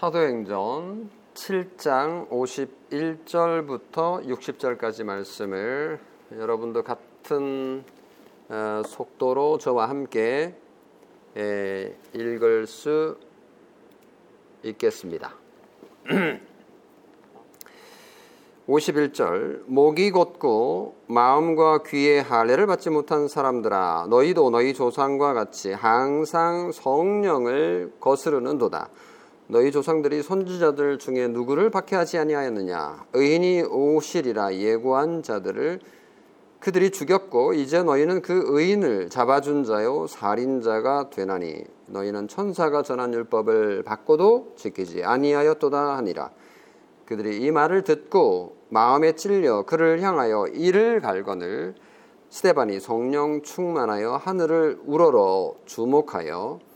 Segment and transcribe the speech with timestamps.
[0.00, 5.98] 사도행전 7장 51절부터 60절까지 말씀을
[6.38, 7.82] 여러분도 같은
[8.48, 10.54] 어, 속도로 저와 함께
[12.14, 13.16] 읽을 수
[14.62, 15.34] 있겠습니다.
[18.68, 27.94] 51절 목이 곧고 마음과 귀의 할례를 받지 못한 사람들아 너희도 너희 조상과 같이 항상 성령을
[27.98, 28.90] 거스르는도다
[29.50, 33.06] 너희 조상들이 선지자들 중에 누구를 박해하지 아니하였느냐?
[33.14, 35.80] 의인이 오시리라 예고한 자들을
[36.60, 44.52] 그들이 죽였고 이제 너희는 그 의인을 잡아준 자요 살인자가 되나니 너희는 천사가 전한 율법을 받고도
[44.56, 46.30] 지키지 아니하였도다 하니라.
[47.06, 51.74] 그들이 이 말을 듣고 마음에 찔려 그를 향하여 이를 갈거늘
[52.28, 56.67] 스테반이 성령 충만하여 하늘을 우러러 주목하여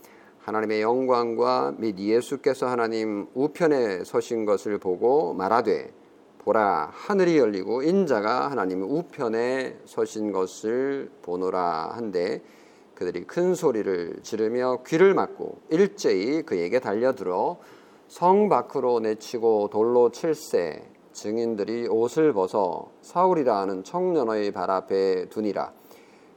[0.43, 5.93] 하나님의 영광과 및 예수께서 하나님 우편에 서신 것을 보고 말하되
[6.39, 12.41] 보라 하늘이 열리고 인자가 하나님 우편에 서신 것을 보노라 한데
[12.93, 17.57] 그들이 큰 소리를 지르며 귀를 막고 일제히 그에게 달려들어
[18.09, 25.71] 성 밖으로 내치고 돌로 칠세 증인들이 옷을 벗어 사울이라 하는 청년의 발 앞에 두니라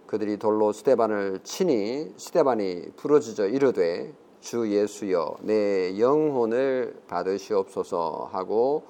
[0.07, 8.85] 그들이 돌로 스테반을 치니 스테반이 부러지져 이르되 주 예수여 내 영혼을 받으시옵소서 하고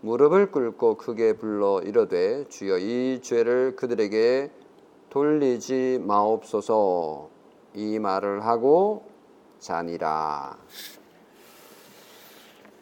[0.00, 4.50] 무릎을 꿇고 크게 불러 이르되 주여 이 죄를 그들에게
[5.10, 7.28] 돌리지 마옵소서
[7.74, 9.04] 이 말을 하고
[9.58, 10.56] 자니라.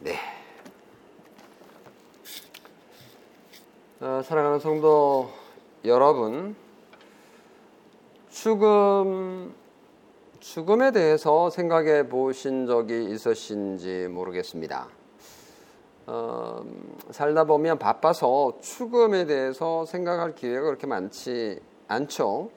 [0.01, 0.17] 네.
[4.01, 5.31] 어, 사랑하는 성도
[5.85, 6.55] 여러분,
[8.45, 9.55] 죽음
[10.39, 14.87] 죽음에 대해서 생각해 보신 적이 있으신지 모르겠습니다.
[16.05, 16.63] 어,
[17.11, 22.51] 살다 보면 바빠서 죽음에 대해서 생각할 기회가 그렇게 많지 않죠.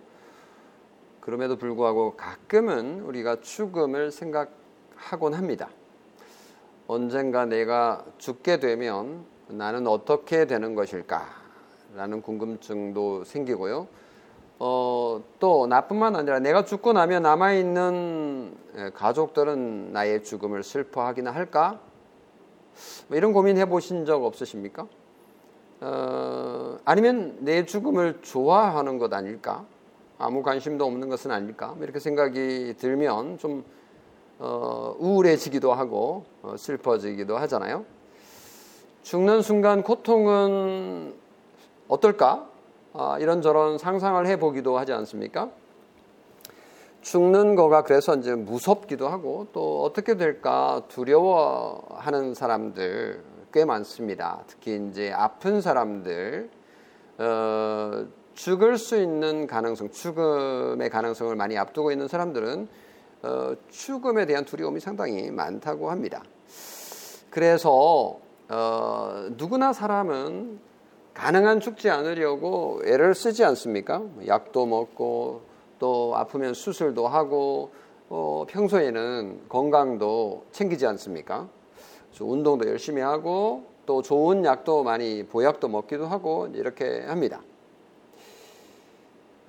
[1.21, 5.69] 그럼에도 불구하고 가끔은 우리가 죽음을 생각하곤 합니다.
[6.87, 11.25] 언젠가 내가 죽게 되면 나는 어떻게 되는 것일까?
[11.95, 13.87] 라는 궁금증도 생기고요.
[14.59, 21.79] 어, 또 나뿐만 아니라 내가 죽고 나면 남아있는 예, 가족들은 나의 죽음을 슬퍼하기나 할까?
[23.07, 24.87] 뭐 이런 고민 해 보신 적 없으십니까?
[25.81, 29.65] 어, 아니면 내 죽음을 좋아하는 것 아닐까?
[30.17, 31.73] 아무 관심도 없는 것은 아닐까?
[31.75, 33.63] 뭐 이렇게 생각이 들면 좀
[34.39, 37.85] 어, 우울해지기도 하고 어, 슬퍼지기도 하잖아요.
[39.03, 41.13] 죽는 순간 고통은
[41.87, 42.49] 어떨까?
[42.99, 45.51] 아, 이런저런 상상을 해보기도 하지 않습니까?
[47.01, 54.41] 죽는 거가 그래서 이제 무섭기도 하고 또 어떻게 될까 두려워하는 사람들 꽤 많습니다.
[54.47, 56.49] 특히 이제 아픈 사람들,
[57.19, 62.67] 어, 죽을 수 있는 가능성, 죽음의 가능성을 많이 앞두고 있는 사람들은
[63.21, 66.23] 어, 죽음에 대한 두려움이 상당히 많다고 합니다.
[67.29, 68.17] 그래서
[68.49, 70.65] 어, 누구나 사람은
[71.17, 74.03] 가능한 죽지 않으려고 애를 쓰지 않습니까?
[74.27, 75.41] 약도 먹고
[75.79, 77.71] 또 아프면 수술도 하고
[78.07, 81.49] 어, 평소에는 건강도 챙기지 않습니까?
[82.19, 87.41] 운동도 열심히 하고 또 좋은 약도 많이 보약도 먹기도 하고 이렇게 합니다.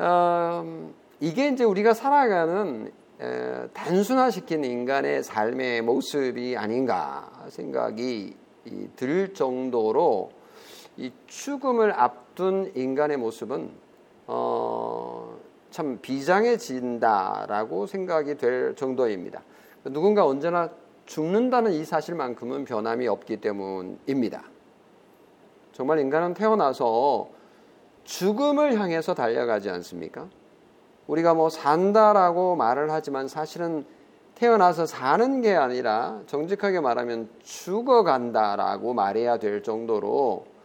[0.01, 2.91] 음, 이게 이제 우리가 살아가는
[3.21, 8.35] 에, 단순화시킨 인간의 삶의 모습이 아닌가 생각이
[8.97, 10.38] 들 정도로
[10.99, 13.71] 이 죽음을 앞둔 인간의 모습은
[14.27, 15.39] 어,
[15.71, 19.43] 참 비장해진다라고 생각이 될 정도입니다.
[19.85, 20.71] 누군가 언제나
[21.07, 24.43] 죽는다는 이 사실만큼은 변함이 없기 때문입니다.
[25.73, 27.29] 정말 인간은 태어나서
[28.03, 30.27] 죽음을 향해서 달려가지 않습니까?
[31.07, 33.87] 우리가 뭐 산다라고 말을 하지만 사실은
[34.35, 40.58] 태어나서 사는 게 아니라 정직하게 말하면 죽어간다라고 말해야 될 정도로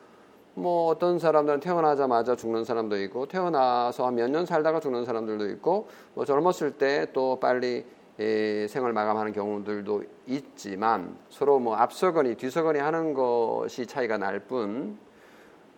[0.56, 6.26] 뭐 어떤 사람들은 태어나자마자 죽는 사람도 있고 태어나서 몇 년 살다가 죽는 사람들도 있고 뭐
[6.26, 7.86] 젊었을 때 또 빨리
[8.20, 14.98] 에, 생을 마감하는 경우들도 있지만 서로 뭐 앞서거니 뒤서거니 하는 것이 차이가 날 뿐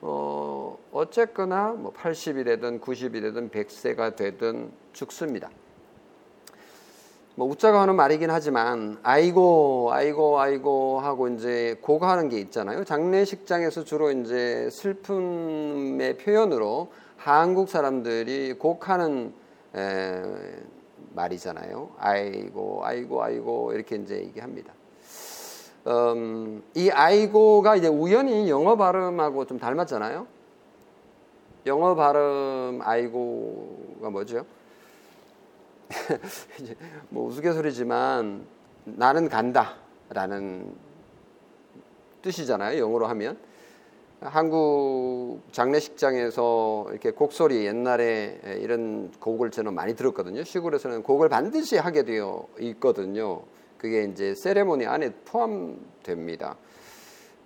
[0.01, 5.49] 어, 어쨌거나 뭐 80이 되든 90이 되든 100세가 되든 죽습니다.
[7.37, 12.85] 뭐 웃자고 하는 말이긴 하지만 아이고 아이고 아이고 하고 이제 고가하는 게 있잖아요.
[12.85, 19.33] 장례식장에서 주로 이제 슬픔의 표현으로 한국 사람들이 곡하는
[19.75, 20.21] 에,
[21.13, 21.89] 말이잖아요.
[21.97, 24.73] 아이고 아이고 아이고 이렇게 이제 얘기합니다.
[25.87, 30.25] 음, 이 아이고가 이제 우연히 영어 발음하고 좀 닮았잖아요.
[31.65, 34.45] 영어 발음 아이고가 뭐죠?
[37.09, 38.45] 뭐 우스갯소리지만
[38.85, 40.73] 나는 간다라는
[42.21, 42.79] 뜻이잖아요.
[42.79, 43.37] 영어로 하면
[44.21, 50.43] 한국 장례식장에서 이렇게 곡소리 옛날에 이런 곡을 저는 많이 들었거든요.
[50.43, 53.41] 시골에서는 곡을 반드시 하게 되어 있거든요.
[53.77, 56.55] 그게 이제 세레모니 안에 포함됩니다.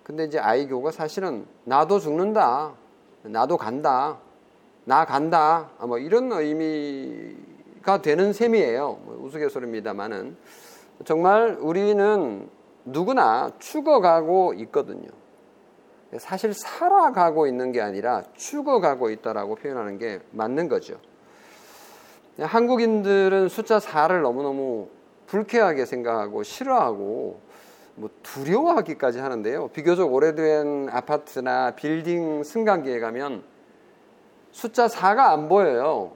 [0.03, 2.73] 근데 이제 아이교가 사실은 나도 죽는다.
[3.23, 4.19] 나도 간다.
[4.85, 5.69] 나 간다.
[5.81, 7.35] 뭐 이런 의미
[7.81, 8.99] 가 되는 셈이에요.
[9.03, 10.35] 뭐 우스갯소리입니다만은
[11.05, 12.49] 정말 우리는
[12.85, 15.07] 누구나 죽어가고 있거든요.
[16.17, 20.99] 사실 살아가고 있는 게 아니라 죽어가고 있다라고 표현하는 게 맞는 거죠.
[22.39, 24.89] 한국인들은 숫자 4를 너무너무
[25.27, 27.41] 불쾌하게 생각하고 싫어하고
[27.95, 29.67] 뭐 두려워하기까지 하는데요.
[29.69, 33.43] 비교적 오래된 아파트나 빌딩 승강기에 가면
[34.51, 36.13] 숫자 4가 안 보여요.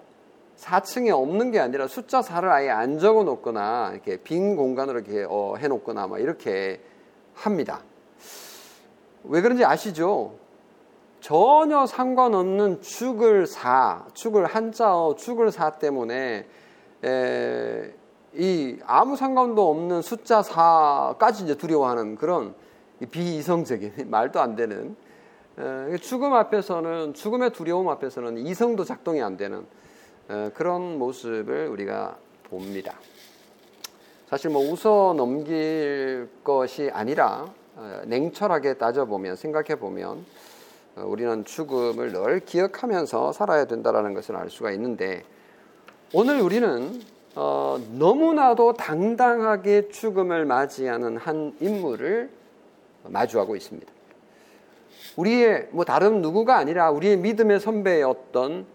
[0.57, 5.55] 4층에 없는 게 아니라 숫자 4를 아예 안 적어 놓거나 이렇게 빈 공간으로 이렇게 어,
[5.57, 6.79] 해 놓거나 막 이렇게
[7.33, 7.81] 합니다.
[9.23, 10.35] 왜 그런지 아시죠?
[11.23, 16.45] 전혀 상관없는 죽을 사, 죽을 한자어 죽을 사 때문에
[17.05, 17.93] 에,
[18.33, 22.53] 이 아무 상관도 없는 숫자 4까지 이제 두려워하는 그런
[23.09, 24.97] 비이성적인 말도 안 되는
[25.57, 29.82] 에, 죽음 앞에서는 죽음의 두려움 앞에서는 이성도 작동이 안 되는 에,
[30.53, 32.97] 그런 모습을 우리가 봅니다.
[34.29, 40.25] 사실 뭐 웃어 넘길 것이 아니라 어, 냉철하게 따져보면 생각해보면
[40.95, 45.23] 어, 우리는 죽음을 늘 기억하면서 살아야 된다는 것을 알 수가 있는데
[46.13, 47.01] 오늘 우리는
[47.35, 52.29] 어, 너무나도 당당하게 죽음을 맞이하는 한 인물을
[53.05, 53.91] 마주하고 있습니다.
[55.15, 58.72] 우리의 뭐 다른 누구가 아니라 우리의 믿음의 선배였던 어,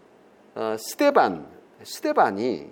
[0.78, 1.46] 스테반,
[1.84, 2.68] 스테반이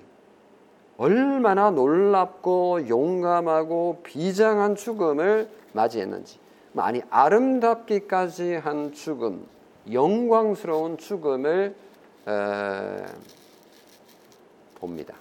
[0.96, 6.38] 얼마나 놀랍고 용감하고 비장한 죽음을 맞이했는지
[6.72, 9.46] 많이 아름답기까지 한 죽음,
[9.92, 11.74] 영광스러운 죽음을
[12.28, 13.06] 에,
[14.74, 15.14] 봅니다.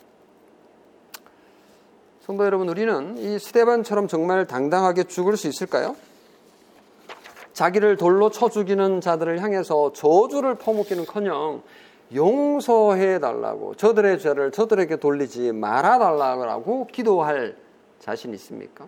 [2.22, 5.96] 성도 여러분, 우리는 이 스테반처럼 정말 당당하게 죽을 수 있을까요?
[7.54, 11.62] 자기를 돌로 쳐 죽이는 자들을 향해서 저주를 퍼붓기는커녕
[12.14, 17.56] 용서해 달라고 저들의 죄를 저들에게 돌리지 말아 달라고 기도할
[18.00, 18.88] 자신 있습니까?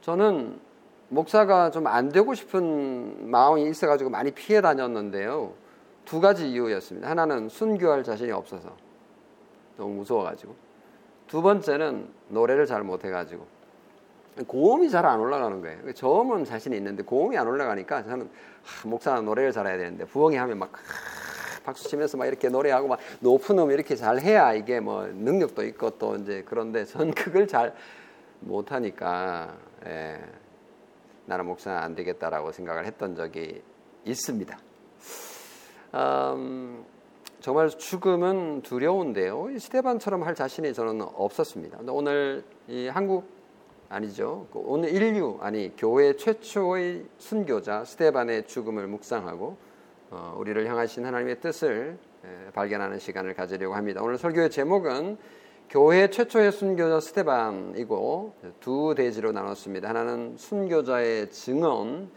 [0.00, 0.58] 저는
[1.08, 5.52] 목사가 좀 안 되고 싶은 마음이 있어가지고 많이 피해 다녔는데요.
[6.04, 7.08] 두 가지 이유였습니다.
[7.10, 8.70] 하나는 순교할 자신이 없어서
[9.76, 10.54] 너무 무서워가지고
[11.26, 13.46] 두 번째는 노래를 잘 못해가지고
[14.46, 15.92] 고음이 잘 안 올라가는 거예요.
[15.92, 18.30] 저음은 자신이 있는데 고음이 안 올라가니까 저는
[18.62, 20.80] 하, 목사는 노래를 잘해야 되는데 부엉이 하면 막 하,
[21.66, 25.90] 박수 치면서 막 이렇게 노래하고 막 높은 음 이렇게 잘 해야 이게 뭐 능력도 있고
[25.98, 27.74] 또 이제 그런데 전 그걸 잘
[28.40, 30.20] 못하니까 예,
[31.26, 33.60] 나는 목사는 안 되겠다라고 생각을 했던 적이
[34.04, 34.58] 있습니다.
[35.94, 36.84] 음,
[37.40, 39.58] 정말 죽음은 두려운데요.
[39.58, 41.78] 스테반처럼 할 자신이 저는 없었습니다.
[41.88, 43.28] 오늘 이 한국
[43.88, 44.46] 아니죠.
[44.52, 49.65] 그 오늘 인류 아니 교회 최초의 순교자 스테반의 죽음을 묵상하고 어,
[50.36, 54.02] 우리를 향하신 하나님의 뜻을 에, 발견하는 시간을 가지려고 합니다.
[54.02, 55.16] 오늘 설교의 제목은
[55.68, 59.88] 교회 최초의 순교자 스테반이고 두 대지로 나눴습니다.
[59.88, 62.10] 하나는 순교자의 증언,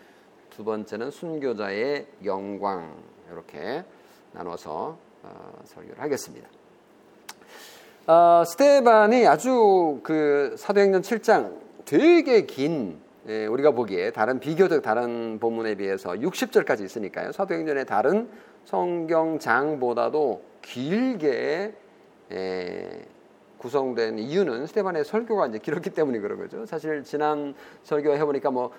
[0.50, 2.96] 두 번째는 순교자의 영광
[3.32, 3.84] 이렇게
[4.34, 6.48] 나눠서 어, 설교를 하겠습니다.
[8.08, 13.09] 어, 스테반이 아주 그 사도행전 7장 되게 긴 예,
[13.50, 17.32] 우리가 보기에 다른 비교적 다른 본문에 비해서 60절까지 있으니까요.
[17.32, 18.30] 사도행전의 다른
[18.66, 21.74] 성경장보다도 길게
[22.32, 23.06] 예,
[23.58, 26.66] 구성된 이유는 스테반의 설교가 이제 길었기 때문에 그런 거죠.
[26.66, 28.72] 사실 지난 설교 해보니까 뭐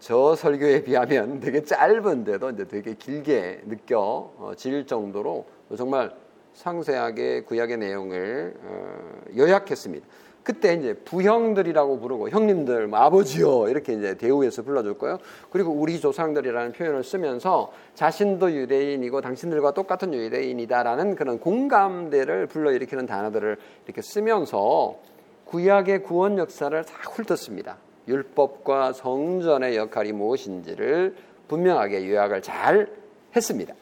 [0.00, 5.46] 저 설교에 비하면 되게 짧은데도 이제 되게 길게 느껴질 정도로
[5.76, 6.14] 정말
[6.54, 10.06] 상세하게 구약의 내용을 어, 요약했습니다.
[10.48, 15.18] 그때 이제 부형들이라고 부르고 형님들, 뭐 아버지요 이렇게 이제 대우해서 불러줄 거예요.
[15.50, 24.00] 그리고 우리 조상들이라는 표현을 쓰면서 자신도 유대인이고 당신들과 똑같은 유대인이다라는 그런 공감대를 불러일으키는 단어들을 이렇게
[24.00, 24.96] 쓰면서
[25.44, 27.76] 구약의 구원 역사를 다 훑었습니다.
[28.08, 31.14] 율법과 성전의 역할이 무엇인지를
[31.48, 32.88] 분명하게 요약을 잘
[33.36, 33.74] 했습니다.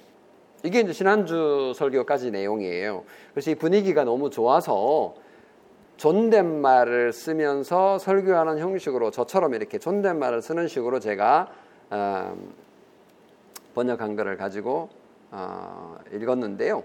[0.64, 3.04] 이게 이제 지난주 설교까지 내용이에요.
[3.32, 5.14] 그래서 이 분위기가 너무 좋아서
[5.96, 11.48] 존댓말을 쓰면서 설교하는 형식으로 저처럼 이렇게 존댓말을 쓰는 식으로 제가
[11.90, 12.36] 어,
[13.74, 14.88] 번역한 것을 가지고
[15.30, 16.82] 어, 읽었는데요.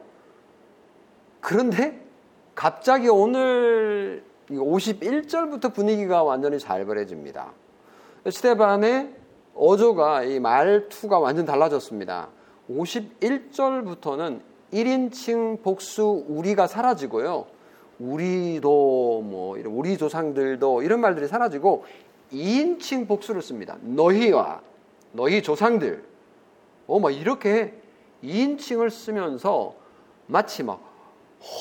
[1.39, 1.99] 그런데
[2.55, 7.51] 갑자기 오늘 51절부터 분위기가 완전히 잘벌해집니다.
[8.29, 9.15] 스테반의
[9.55, 12.29] 어조가 이 말투가 완전 달라졌습니다.
[12.69, 14.41] 51절부터는
[14.73, 17.47] 1인칭 복수 우리가 사라지고요.
[18.01, 21.85] 우리도 뭐 우리 조상들도 이런 말들이 사라지고
[22.33, 23.77] 2인칭 복수를 씁니다.
[23.81, 24.61] 너희와
[25.11, 26.03] 너희 조상들.
[26.87, 27.73] 어, 막 이렇게
[28.23, 29.75] 2인칭을 쓰면서
[30.27, 30.81] 마치 막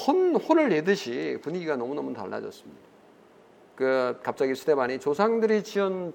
[0.07, 2.81] 혼, 혼을 내듯이 분위기가 너무너무 달라졌습니다.
[3.75, 6.13] 그 갑자기 스테반이 조상들이 지은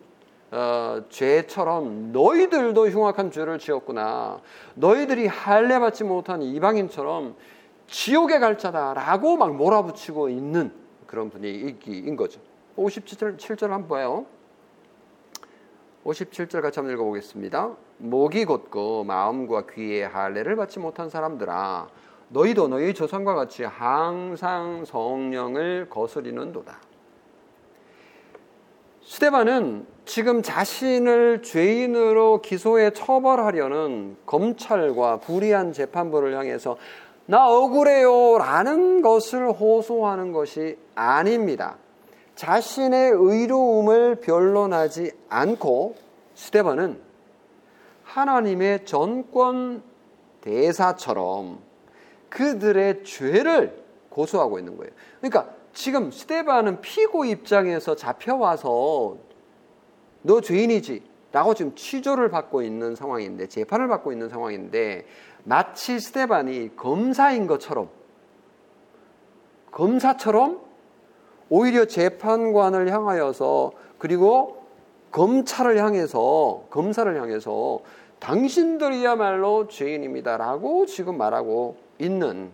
[0.51, 4.41] 어, 죄처럼 너희들도 흉악한 죄를 지었구나.
[4.75, 7.36] 너희들이 할례 받지 못한 이방인처럼
[7.87, 10.71] 지옥에 갈 자다라고 막 몰아붙이고 있는
[11.05, 12.39] 그런 분위기인 거죠.
[12.77, 14.25] 57절 7절 한번 봐요.
[16.03, 17.75] 57절 같이 한번 읽어보겠습니다.
[17.97, 21.87] 목이 곧고 마음과 귀에 할례를 받지 못한 사람들아
[22.29, 26.79] 너희도 너희 조상과 같이 항상 성령을 거스리는도다.
[29.01, 36.77] 스테반은 지금 자신을 죄인으로 기소해 처벌하려는 검찰과 불의한 재판부를 향해서
[37.27, 41.77] 나 억울해요 라는 것을 호소하는 것이 아닙니다.
[42.36, 45.96] 자신의 의로움을 변론하지 않고
[46.36, 47.00] 스테반은
[48.03, 49.82] 하나님의 전권
[50.41, 51.60] 대사처럼
[52.29, 54.91] 그들의 죄를 고소하고 있는 거예요.
[55.20, 59.17] 그러니까 지금 스테반은 피고 입장에서 잡혀와서
[60.22, 65.05] 너 죄인이지 라고 지금 취조를 받고 있는 상황인데 재판을 받고 있는 상황인데
[65.45, 67.89] 마치 스테반이 검사인 것처럼
[69.71, 70.59] 검사처럼
[71.49, 74.63] 오히려 재판관을 향하여서 그리고
[75.11, 77.79] 검찰을 향해서 검사를 향해서
[78.19, 82.51] 당신들이야말로 죄인입니다라고 지금 말하고 있는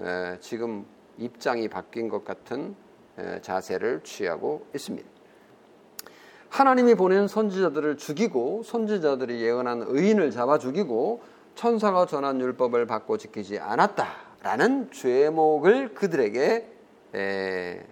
[0.00, 0.84] 에, 지금
[1.18, 2.74] 입장이 바뀐 것 같은
[3.18, 5.08] 에, 자세를 취하고 있습니다.
[6.48, 11.22] 하나님이 보낸 선지자들을 죽이고 선지자들이 예언한 의인을 잡아 죽이고
[11.54, 16.72] 천사가 전한 율법을 받고 지키지 않았다라는 죄목을 그들에게
[17.14, 17.86] 에,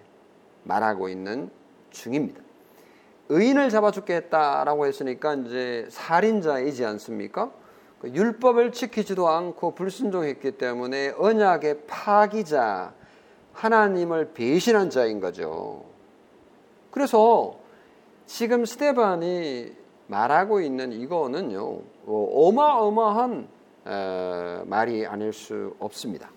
[0.63, 1.49] 말하고 있는
[1.91, 2.41] 중입니다.
[3.29, 7.51] 의인을 잡아 죽겠다라고 했으니까 이제 살인자이지 않습니까?
[7.99, 12.93] 그 율법을 지키지도 않고 불순종했기 때문에 언약의 파기자,
[13.53, 15.85] 하나님을 배신한 자인 거죠.
[16.89, 17.59] 그래서
[18.25, 19.80] 지금 스테반이
[20.11, 23.47] 말하고 있는 이거는요, 뭐 어마어마한
[24.65, 26.29] 말이 아닐 수 없습니다.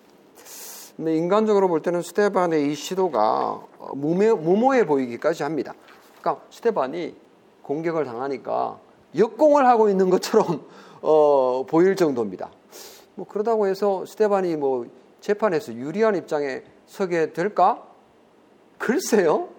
[0.95, 3.61] 근데 인간적으로 볼 때는 스테반의 이 시도가
[3.93, 5.73] 무모, 무모 해 보이기까지 합니다.
[6.21, 7.15] 그러니까 스테반이
[7.63, 8.79] 공격을 당하니까
[9.17, 10.65] 역공을 하고 있는 것처럼
[11.01, 12.49] 어, 보일 정도입니다.
[13.15, 14.87] 뭐 그러다고 해서 스테반이 뭐
[15.19, 17.85] 재판에서 유리한 입장에 서게 될까?
[18.77, 19.49] 글쎄요.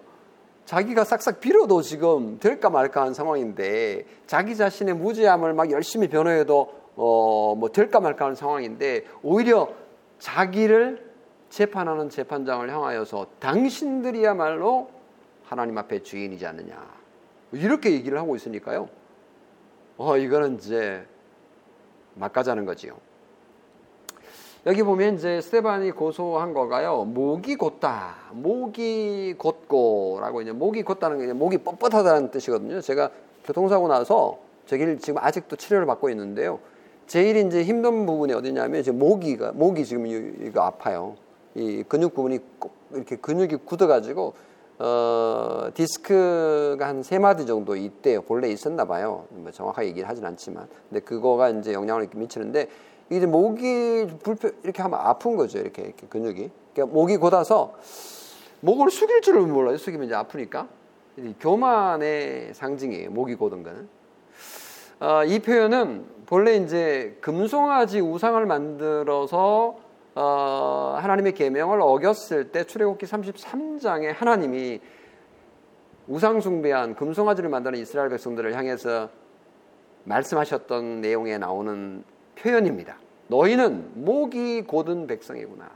[0.67, 7.55] 자기가 싹싹 빌어도 지금 될까 말까 한 상황인데 자기 자신의 무죄함을 막 열심히 변호해도 어,
[7.57, 9.69] 뭐 될까 말까 하는 상황인데 오히려
[10.19, 11.09] 자기를
[11.49, 14.89] 재판하는 재판장을 향하여서 당신들이야말로
[15.45, 16.85] 하나님 앞에 주인이지 않느냐.
[17.53, 18.89] 이렇게 얘기를 하고 있으니까요.
[19.95, 21.07] 어, 이거는 이제
[22.15, 22.97] 막가자는 거지요.
[24.67, 27.05] 여기 보면 이제 스테반이 고소한 거가요.
[27.05, 28.15] 목이 곧다.
[28.33, 32.81] 목이 곧고라고 이제 목이 곧다는 게 목이 뻣뻣하다는 뜻이거든요.
[32.81, 33.09] 제가
[33.45, 36.59] 교통사고 나서 저기를 지금 아직도 치료를 받고 있는데요.
[37.05, 41.15] 제일 이제 힘든 부분이 어디냐면 이제 모기가 목이 지금 이거 아파요.
[41.55, 44.33] 이 근육 부분이 꼭 이렇게 근육이 굳어가지고
[44.79, 48.21] 어, 디스크가 한 세 마디 정도 있대요.
[48.23, 49.27] 본래 있었나 봐요.
[49.29, 50.67] 뭐 정확하게 얘기를 하진 않지만.
[50.89, 52.67] 근데 그거가 이제 영향을 미치는데
[53.09, 55.59] 이제 목이 불편 이렇게 하면 아픈 거죠.
[55.59, 56.49] 이렇게, 이렇게 근육이.
[56.73, 57.73] 그러니까 목이 곧아서
[58.61, 59.77] 목을 숙일 줄을 몰라요.
[59.77, 60.67] 숙이면 이제 아프니까.
[61.39, 63.09] 교만의 상징이에요.
[63.11, 63.89] 목이 곧은 거는.
[64.99, 69.77] 어, 이 표현은 본래 이제 금송아지 우상을 만들어서
[70.15, 74.81] 어, 하나님의 계명을 어겼을 때 출애굽기 33장에 하나님이
[76.07, 79.09] 우상 숭배한 금송아지를 만드는 이스라엘 백성들을 향해서
[80.05, 82.03] 말씀하셨던 내용에 나오는
[82.41, 82.97] 표현입니다.
[83.27, 85.69] 너희는 목이 곧은 백성이구나.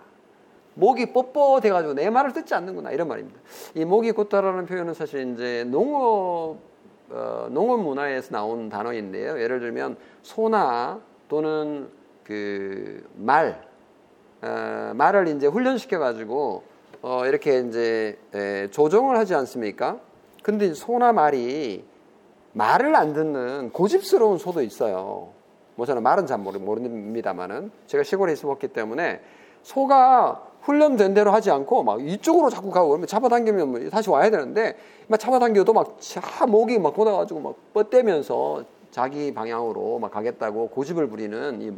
[0.74, 3.40] 목이 뻣뻣해가지고 내 말을 듣지 않는구나 이런 말입니다.
[3.76, 6.58] 이 목이 곧다라는 표현은 사실 이제 농업
[7.10, 9.42] 어, 농업 문화에서 나온 단어인데요.
[9.42, 11.90] 예를 들면 소나 또는
[12.24, 13.62] 그 말,
[14.42, 16.64] 어, 말을 이제 훈련시켜 가지고
[17.02, 20.00] 어, 이렇게 이제 에, 조정을 하지 않습니까?
[20.42, 21.84] 근데 소나 말이
[22.54, 25.34] 말을 안 듣는 고집스러운 소도 있어요.
[25.82, 29.20] 뭐 저는 말은 잘 모르, 모릅니다만은 제가 시골에 있어 봤기 때문에
[29.64, 34.78] 소가 훈련된 대로 하지 않고 막 이쪽으로 자꾸 가고 그러면 잡아당기면 뭐 다시 와야 되는데
[35.08, 41.72] 막 잡아당겨도 막차 목이 막 걷어가지고 막 뻗대면서 자기 방향으로 막 가겠다고 고집을 부리는 이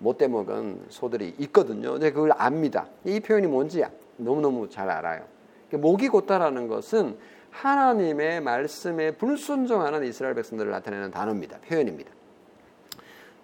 [0.00, 1.92] 못돼 먹은 소들이 있거든요.
[1.92, 2.88] 근데 그걸 압니다.
[3.04, 3.84] 이 표현이 뭔지
[4.16, 5.22] 너무너무 잘 알아요.
[5.70, 7.16] 목이 곧다라는 것은
[7.52, 11.58] 하나님의 말씀에 불순종하는 이스라엘 백성들을 나타내는 단어입니다.
[11.58, 12.15] 표현입니다.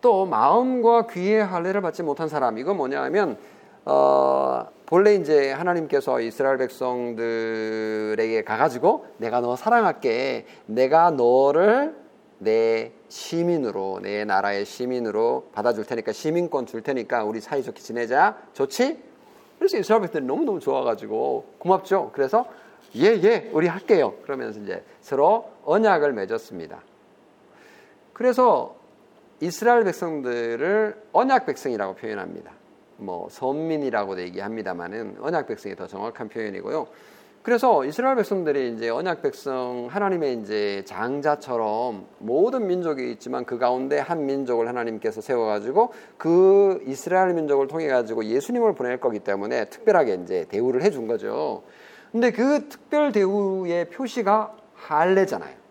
[0.03, 3.39] 또 마음과 귀의 할례를 받지 못한 사람 이건 뭐냐 하면
[3.87, 11.97] 어, 본래 이제 하나님께서 이스라엘 백성들에게 가가지고 내가 너 사랑할게 내가 너를
[12.39, 19.03] 내 시민으로 내 나라의 시민으로 받아줄 테니까 시민권 줄 테니까 우리 사이좋게 지내자 좋지?
[19.59, 22.47] 그래서 이스라엘 백성들이 너무너무 좋아가지고 고맙죠 그래서
[22.97, 24.15] 예, 예, 우리 할게요.
[24.25, 26.83] 그러면서 이제 서로 언약을 맺었습니다.
[28.13, 28.82] 그래서
[29.43, 32.53] 이스라엘 백성들을 언약 백성이라고 표현합니다.
[32.99, 36.87] 뭐 선민이라고도 얘기합니다만은 언약 백성이 더 정확한 표현이고요.
[37.43, 44.27] 그래서 이스라엘 백성들이 이제 언약 백성 하나님의 이제 장자처럼 모든 민족이 있지만 그 가운데 한
[44.27, 50.47] 민족을 하나님께서 세워 가지고 그 이스라엘 민족을 통해 가지고 예수님을 보낼 거기 때문에 특별하게 이제
[50.51, 51.65] 대우를 해 준 거죠.
[52.13, 55.62] 근데 그 특별 대우의 표시가 할례잖아요.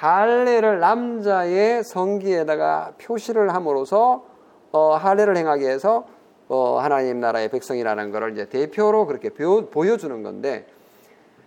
[0.00, 4.24] 할례를 남자의 성기에다가 표시를 함으로써
[4.72, 6.06] 어, 할례를 행하게 해서
[6.48, 10.66] 어, 하나님 나라의 백성이라는 것을 이제 대표로 그렇게 보여 주는 건데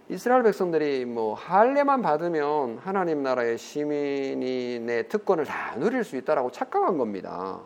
[0.08, 7.60] 이스라엘 백성들이 뭐 할례만 받으면 하나님 나라의 시민의 특권을 다 누릴 수 있다라고 착각한 겁니다.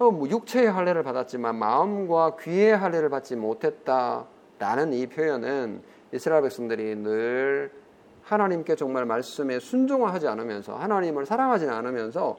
[0.00, 4.24] 어, 뭐 육체의 할례를 받았지만 마음과 귀의 할례를 받지 못했다.
[4.58, 5.80] 라는 이 표현은
[6.12, 7.81] 이스라엘 백성들이 늘
[8.22, 12.36] 하나님께 정말 말씀에 순종하지 않으면서 하나님을 사랑하지 않으면서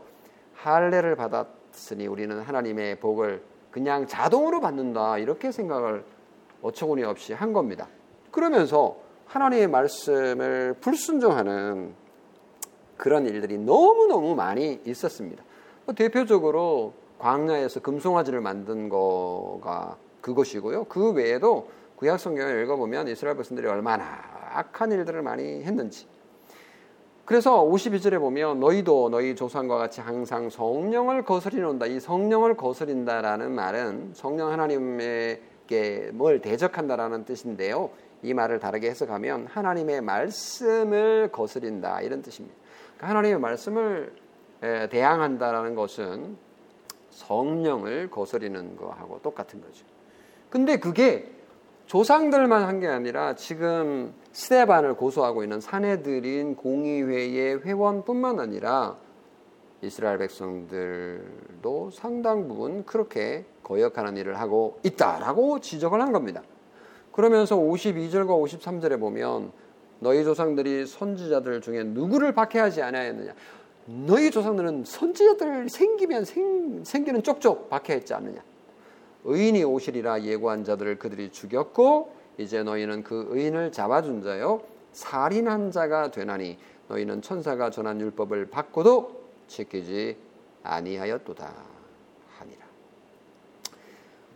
[0.56, 6.04] 할례를 받았으니 우리는 하나님의 복을 그냥 자동으로 받는다 이렇게 생각을
[6.62, 7.88] 어처구니 없이 한 겁니다.
[8.32, 11.93] 그러면서 하나님의 말씀을 불순종하는
[12.98, 15.43] 그런 일들이 너무너무 많이 있었습니다.
[15.86, 20.86] 뭐 대표적으로 광야에서 금송아지를 만든 거가 그것이고요.
[20.86, 26.08] 그 외에도 구약 성경을 읽어보면 이스라엘 백성들이 얼마나 악한 일들을 많이 했는지.
[27.26, 31.86] 그래서 52절에 보면 너희도 너희 조상과 같이 항상 성령을 거스리는다.
[31.86, 37.92] 이 성령을 거스린다라는 말은 성령 하나님에게 뭘 대적한다라는 뜻인데요.
[38.24, 42.56] 이 말을 다르게 해석하면 하나님의 말씀을 거스린다 이런 뜻입니다.
[42.98, 44.13] 그러니까 하나님의 말씀을
[44.89, 46.38] 대항한다라는 것은
[47.10, 49.86] 성령을 거스리는 거하고 똑같은 거죠.
[50.50, 51.30] 근데 그게
[51.86, 58.98] 조상들만 한 게 아니라 지금 스테반을 고소하고 있는 사내들인 공의회의 회원뿐만 아니라
[59.82, 66.41] 이스라엘 백성들도 상당 부분 그렇게 거역하는 일을 하고 있다라고 지적을 한 겁니다.
[67.12, 69.52] 그러면서 52절과 53절에 보면
[70.00, 73.34] 너희 조상들이 선지자들 중에 누구를 박해하지 않았느냐
[73.86, 78.41] 너희 조상들은 선지자들 생기면 생, 생기는 쪽쪽 박해했지 않느냐.
[79.26, 86.58] 의인이 오시리라 예고한 자들을 그들이 죽였고 이제 너희는 그 의인을 잡아준 자요 살인한 자가 되나니
[86.88, 90.17] 너희는 천사가 전한 율법을 받고도 지키지
[90.63, 91.54] 아니하였도다
[92.38, 92.65] 하니라.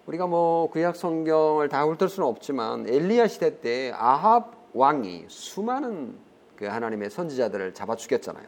[0.06, 6.16] 우리가 뭐 구약 성경을 다 훑을 수는 없지만 엘리야 시대 때 아합 왕이 수많은
[6.56, 8.46] 그 하나님의 선지자들을 잡아 죽였잖아요.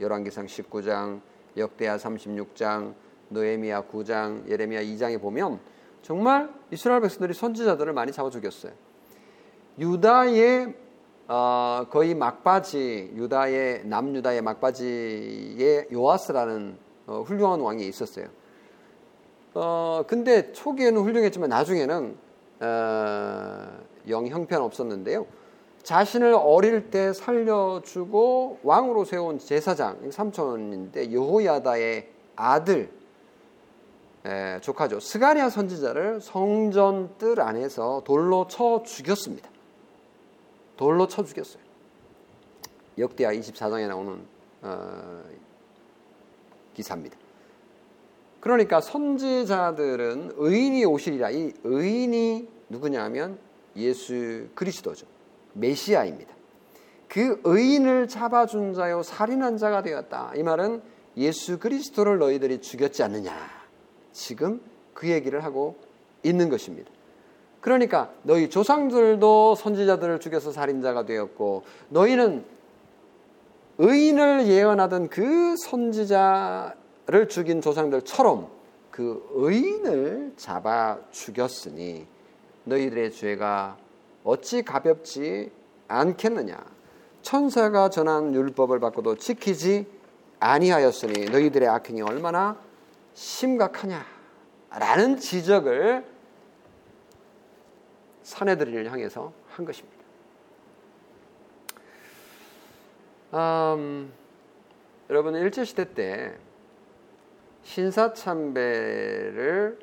[0.00, 1.20] 열왕기상 19장,
[1.56, 2.94] 역대하 36장,
[3.28, 5.58] 노에미야 9장, 예레미야 2장에 보면
[6.06, 8.70] 정말 이스라엘 백성들이 선지자들을 많이 잡아 죽였어요.
[9.76, 10.72] 유다의
[11.26, 18.28] 어, 거의 막바지 유다의 남유다의 막바지에 요아스라는 어, 훌륭한 왕이 있었어요.
[19.54, 22.16] 어, 근데 초기에는 훌륭했지만 나중에는
[22.60, 25.26] 어, 영 형편 없었는데요.
[25.82, 32.90] 자신을 어릴 때 살려주고 왕으로 세운 제사장 삼촌인데 여호야다의 아들
[34.26, 34.98] 에, 조카죠.
[34.98, 39.48] 스가리아 선지자를 성전 뜰 안에서 돌로 쳐 죽였습니다.
[40.76, 41.62] 돌로 쳐 죽였어요.
[42.98, 44.20] 역대하 24장에 나오는
[44.62, 45.22] 어,
[46.74, 47.16] 기사입니다.
[48.40, 51.30] 그러니까 선지자들은 의인이 오시리라.
[51.30, 53.38] 이 의인이 누구냐면
[53.76, 55.06] 예수 그리스도죠.
[55.52, 56.34] 메시아입니다.
[57.08, 60.32] 그 의인을 잡아준 자요 살인한 자가 되었다.
[60.34, 60.82] 이 말은
[61.16, 63.55] 예수 그리스도를 너희들이 죽였지 않느냐.
[64.16, 64.62] 지금
[64.94, 65.76] 그 얘기를 하고
[66.22, 66.90] 있는 것입니다.
[67.60, 72.44] 그러니까 너희 조상들도 선지자들을 죽여서 살인자가 되었고 너희는
[73.78, 78.48] 의인을 예언하던 그 선지자를 죽인 조상들처럼
[78.90, 82.06] 그 의인을 잡아 죽였으니
[82.64, 83.76] 너희들의 죄가
[84.24, 85.50] 어찌 가볍지
[85.88, 86.56] 않겠느냐
[87.20, 89.86] 천사가 전한 율법을 받고도 지키지
[90.40, 92.65] 아니하였으니 너희들의 악행이 얼마나
[93.16, 96.04] 심각하냐라는 지적을
[98.22, 99.96] 사내들을 향해서 한 것입니다.
[103.32, 104.12] 음,
[105.08, 106.36] 여러분 일제 시대 때
[107.62, 109.78] 신사 참배를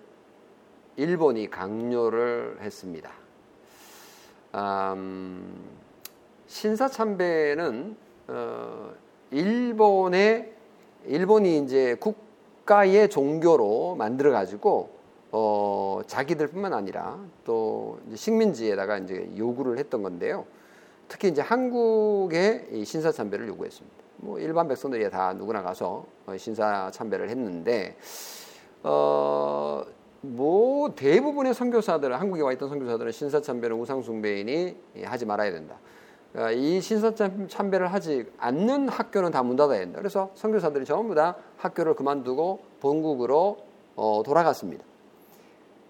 [0.96, 3.12] 일본이 강요를 했습니다.
[4.54, 5.80] 음,
[6.46, 8.94] 신사 참배는 어,
[9.32, 10.54] 일본의
[11.06, 12.23] 일본이 이제 국
[12.66, 14.90] 가의 종교로 만들어 가지고
[15.32, 20.46] 어, 자기들뿐만 아니라 또 식민지에다가 이제 요구를 했던 건데요.
[21.08, 23.98] 특히 이제 한국에 이 신사 참배를 요구했습니다.
[24.18, 27.98] 뭐 일반 백성들이 다 누구나 가서 어, 신사 참배를 했는데
[28.84, 29.84] 어,
[30.22, 35.76] 뭐 대부분의 선교사들은 한국에 와 있던 선교사들은 신사 참배는 우상 숭배이니 하지 말아야 된다.
[36.36, 40.00] 어, 이 신사참배를 하지 않는 학교는 다 문 닫아야 된다.
[40.00, 43.58] 그래서 선교사들이 전부 다 학교를 그만두고 본국으로
[43.96, 44.84] 어, 돌아갔습니다.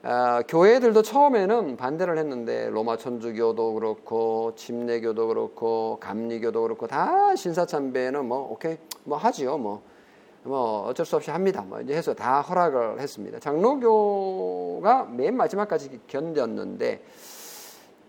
[0.04, 8.52] 어, 교회들도 처음에는 반대를 했는데 로마 천주교도 그렇고 침례교도 그렇고 감리교도 그렇고 다 신사참배는 뭐
[8.52, 9.82] 오케이 뭐 하지요 뭐.
[10.46, 11.62] 뭐 어쩔 수 없이 합니다.
[11.62, 13.40] 뭐 이제 해서 다 허락을 했습니다.
[13.40, 17.00] 장로교가 맨 마지막까지 견뎠는데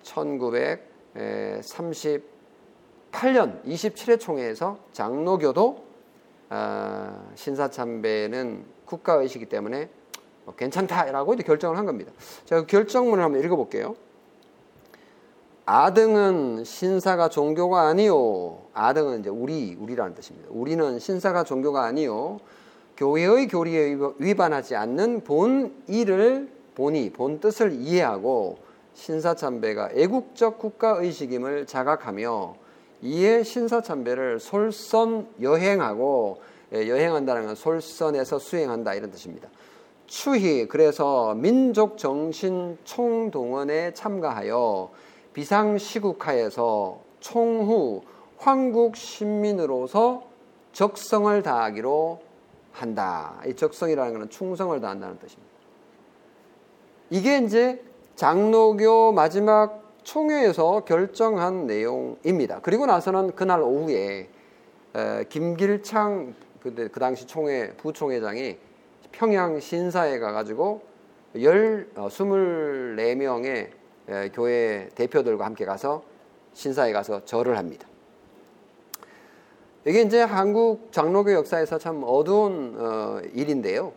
[0.03, 2.23] 1900 38년
[3.65, 5.85] 27회 총회에서 장로교도
[6.51, 9.89] 어, 신사참배는 국가의식이기 때문에
[10.45, 12.13] 뭐 괜찮다라고 이제 결정을 한 겁니다.
[12.45, 13.97] 제가 그 결정문을 한번 읽어볼게요.
[15.67, 18.59] 아등은 신사가 종교가 아니요.
[18.75, 20.49] 아등은 이제 우리, 우리라는 뜻입니다.
[20.51, 22.39] 우리는 신사가 종교가 아니요.
[22.97, 28.59] 교회의 교리에 위반하지 않는 본의를, 본의, 본 뜻을 이해하고
[28.95, 32.55] 신사참배가 애국적 국가의식임을 자각하며
[33.03, 36.41] 이에 신사참배를 솔선 여행하고
[36.73, 39.49] 예, 여행한다는 건 솔선에서 수행한다 이런 뜻입니다.
[40.07, 44.91] 추희 그래서 민족 정신 총동원에 참가하여
[45.33, 48.03] 비상시국하에서 총후
[48.39, 50.25] 황국 신민으로서
[50.73, 52.21] 적성을 다하기로
[52.73, 53.41] 한다.
[53.47, 55.55] 이 적성이라는 것은 충성을 다한다는 뜻입니다.
[57.11, 57.83] 이게 이제
[58.17, 62.61] 장로교 마지막 총회에서 결정한 내용입니다.
[62.63, 64.29] 그리고 나서는 그날 오후에
[65.29, 68.57] 김길창 그, 그 당시 총회 부총회장이
[69.13, 70.83] 평양 신사에 가가지고
[71.41, 73.71] 열 어, 24명의
[74.33, 76.03] 교회 대표들과 함께 가서
[76.53, 77.87] 신사에 가서 절을 합니다.
[79.87, 83.93] 이게 이제 한국 장로교 역사에서 참 어두운 어, 일인데요.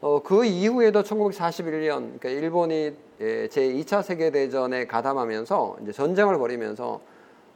[0.00, 7.00] 어, 그 이후에도 1941년 그러니까 일본이 예, 제 2차 세계 대전에 가담하면서 이제 전쟁을 벌이면서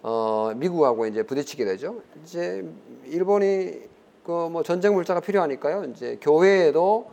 [0.03, 2.03] 어, 미국하고 이제 부딪히게 되죠.
[2.23, 2.65] 이제
[3.07, 3.73] 일본이
[4.25, 5.85] 그 뭐 전쟁 물자가 필요하니까요.
[5.85, 7.11] 이제 교회에도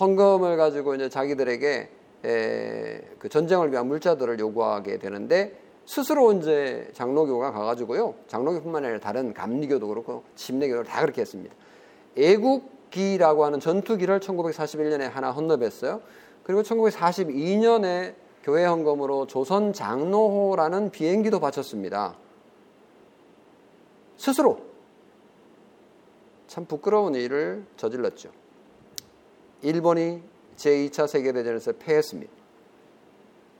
[0.00, 1.88] 헌금을 가지고 이제 자기들에게
[2.24, 8.14] 에, 예, 그 전쟁을 위한 물자들을 요구하게 되는데 스스로 이제 장로교가 가가지고요.
[8.28, 11.54] 장로교뿐만 아니라 다른 감리교도 그렇고 침례교도 다 그렇게 했습니다.
[12.16, 16.00] 애국 기라고 하는 전투기를 1941년에 하나 헌납했어요.
[16.44, 22.16] 그리고 1942년에 교회 헌금으로 조선 장로호라는 비행기도 바쳤습니다.
[24.16, 24.60] 스스로
[26.46, 28.30] 참 부끄러운 일을 저질렀죠.
[29.62, 30.22] 일본이
[30.56, 32.32] 제2차 세계대전에서 패했습니다.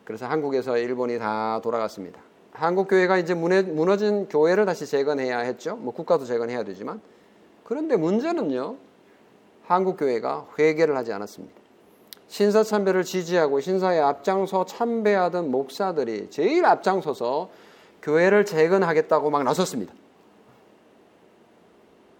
[0.05, 2.20] 그래서 한국에서 일본이 다 돌아갔습니다.
[2.53, 5.75] 한국 교회가 이제 무너진 교회를 다시 재건해야 했죠.
[5.75, 7.01] 뭐 국가도 재건해야 되지만
[7.64, 8.77] 그런데 문제는요.
[9.66, 11.55] 한국 교회가 회개를 하지 않았습니다.
[12.29, 17.50] 신사 참배를 지지하고 신사에 앞장서 참배하던 목사들이 제일 앞장서서
[18.03, 19.94] 교회를 재건하겠다고 막 나섰습니다.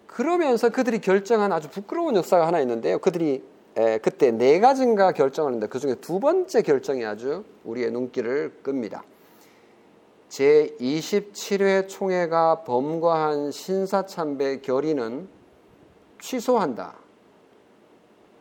[0.07, 2.98] 그러면서 그들이 결정한 아주 부끄러운 역사가 하나 있는데요.
[2.98, 3.42] 그들이
[3.76, 9.02] 에, 그때 네 가지인가 결정을 했는데 그 중에 두 번째 결정이 아주 우리의 눈길을 끕니다.
[10.28, 15.28] 제 27회 총회가 범과한 신사참배 결의는
[16.20, 17.03] 취소한다.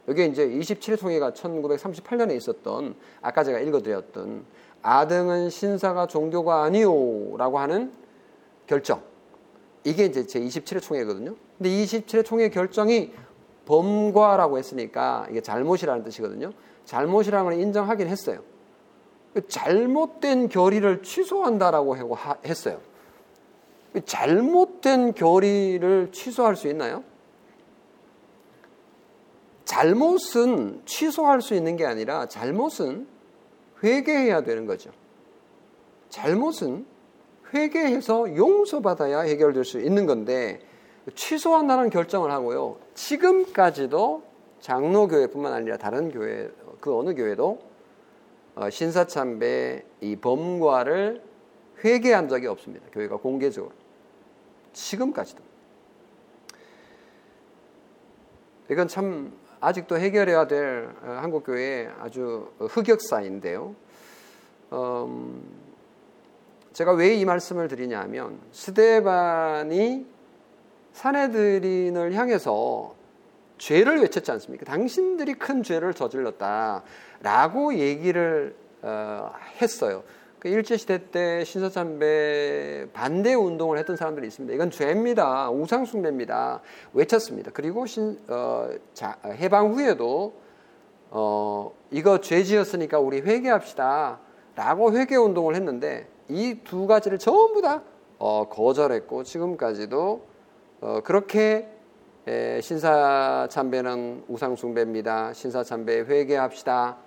[0.07, 4.45] 여기 이제 27회 총회가 1938년에 있었던 아까 제가 읽어드렸던
[4.81, 7.91] 아등은 신사가 종교가 아니오라고 하는
[8.67, 9.01] 결정.
[9.85, 11.35] 이게 이제 제 27회 총회거든요.
[11.57, 13.13] 근데 27회 총회 결정이
[13.65, 16.51] 범과라고 했으니까 이게 잘못이라는 뜻이거든요.
[16.85, 18.41] 잘못이라는 걸 인정하긴 했어요.
[19.47, 21.97] 잘못된 결의를 취소한다라고
[22.45, 22.79] 했어요.
[24.05, 27.03] 잘못된 결의를 취소할 수 있나요?
[29.73, 33.07] 잘못은 취소할 수 있는 게 아니라 잘못은
[33.83, 34.91] 회개해야 되는 거죠.
[36.09, 36.85] 잘못은
[37.51, 40.59] 회개해서 용서받아야 해결될 수 있는 건데
[41.15, 42.77] 취소한다는 결정을 하고요.
[42.93, 44.21] 지금까지도
[44.59, 47.59] 장로교회뿐만 아니라 다른 교회 그 어느 교회도
[48.55, 51.23] 어, 신사참배 이 범과를
[51.83, 52.85] 회개한 적이 없습니다.
[52.91, 53.73] 교회가 공개적으로
[54.71, 55.41] 지금까지도
[58.69, 63.75] 이건 참 아직도 해결해야 될 어, 한국 교회의 아주 흑역사인데요.
[64.73, 65.41] 음,
[66.73, 70.05] 제가 왜 이 말씀을 드리냐면 스데반이
[70.93, 72.93] 사내들인을 향해서
[73.57, 74.65] 죄를 외쳤지 않습니까?
[74.65, 80.03] 당신들이 큰 죄를 저질렀다라고 얘기를 어, 했어요.
[80.43, 84.53] 그 일제시대 때 신사참배 반대 운동을 했던 사람들이 있습니다.
[84.53, 85.49] 이건 죄입니다.
[85.49, 86.59] 우상숭배입니다.
[86.91, 87.51] 외쳤습니다.
[87.53, 90.33] 그리고 신, 어, 자, 해방 후에도
[91.11, 94.19] 어, 이거 죄 지었으니까 우리 회개합시다.
[94.57, 97.81] 라고 회개 운동을 했는데 이 두 가지를 전부 다
[98.17, 100.27] 어, 거절했고 지금까지도
[100.81, 101.69] 어, 그렇게
[102.27, 105.31] 에, 신사참배는 우상숭배입니다.
[105.31, 106.97] 신사참배 회개합시다.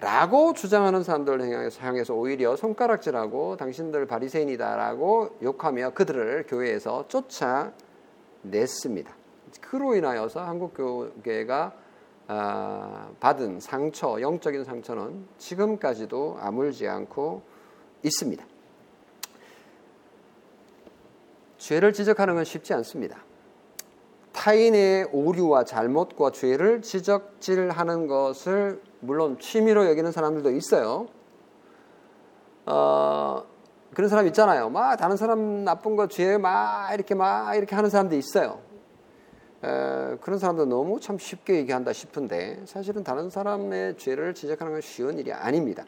[0.00, 9.14] 라고 주장하는 사람들을 향해서, 오히려 손가락질하고 당신들 바리새인이다라고 욕하며 그들을 교회에서 쫓아냈습니다.
[9.60, 11.72] 그로 인하여서 한국 교회가
[12.26, 17.42] 아, 받은 상처, 영적인 상처는 지금까지도 아물지 않고
[18.02, 18.44] 있습니다.
[21.58, 23.22] 죄를 지적하는 건 쉽지 않습니다.
[24.32, 31.06] 타인의 오류와 잘못과 죄를 지적질하는 것을 물론 취미로 여기는 사람들도 있어요.
[32.66, 33.42] 어,
[33.94, 34.70] 그런 사람 있잖아요.
[34.70, 38.58] 막 다른 사람 나쁜 거 죄 막 이렇게 막 이렇게 하는 사람도 있어요.
[39.62, 45.18] 에, 그런 사람도 너무 참 쉽게 얘기한다 싶은데 사실은 다른 사람의 죄를 지적하는 건 쉬운
[45.18, 45.84] 일이 아닙니다.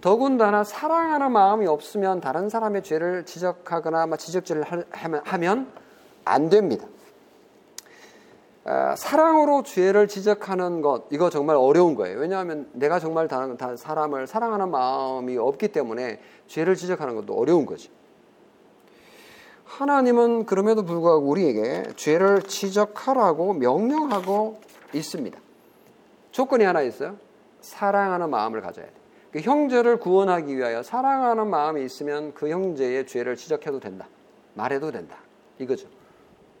[0.00, 4.64] 더군다나 사랑하는 마음이 없으면 다른 사람의 죄를 지적하거나 지적질을
[5.22, 5.72] 하면
[6.24, 6.86] 안 됩니다.
[8.64, 12.18] 사랑으로 죄를 지적하는 것 이거 정말 어려운 거예요.
[12.18, 17.90] 왜냐하면 내가 정말 다른 사람을 사랑하는 마음이 없기 때문에 죄를 지적하는 것도 어려운 거지.
[19.64, 24.60] 하나님은 그럼에도 불구하고 우리에게 죄를 지적하라고 명령하고
[24.92, 25.38] 있습니다.
[26.32, 27.16] 조건이 하나 있어요.
[27.60, 28.92] 사랑하는 마음을 가져야 돼.
[29.32, 34.08] 그 형제를 구원하기 위하여 사랑하는 마음이 있으면 그 형제의 죄를 지적해도 된다.
[34.54, 35.16] 말해도 된다.
[35.58, 35.88] 이거죠.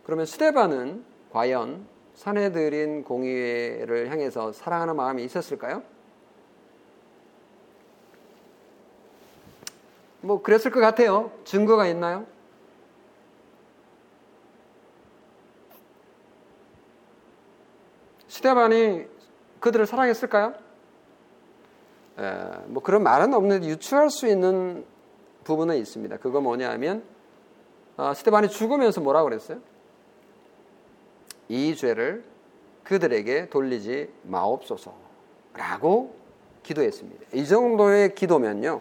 [0.04, 5.82] 그러면 스테반은 과연 사내들인 공의회를 향해서 사랑하는 마음이 있었을까요?
[10.20, 11.32] 뭐 그랬을 것 같아요.
[11.44, 12.26] 증거가 있나요?
[18.28, 19.06] 스테반이
[19.60, 20.54] 그들을 사랑했을까요?
[22.18, 24.84] 에, 뭐 그런 말은 없는데 유추할 수 있는
[25.44, 26.18] 부분은 있습니다.
[26.18, 27.02] 그거 뭐냐면
[27.96, 29.60] 어, 스테반이 죽으면서 뭐라고 그랬어요?
[31.50, 32.22] 이 죄를
[32.84, 36.14] 그들에게 돌리지 마옵소서라고
[36.62, 37.26] 기도했습니다.
[37.34, 38.80] 이 정도의 기도면요.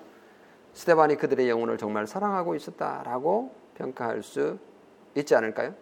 [0.74, 4.60] 스테반이 그들의 영혼을 정말 사랑하고 있었다라고 평가할 수
[5.16, 5.74] 있지 않을까요?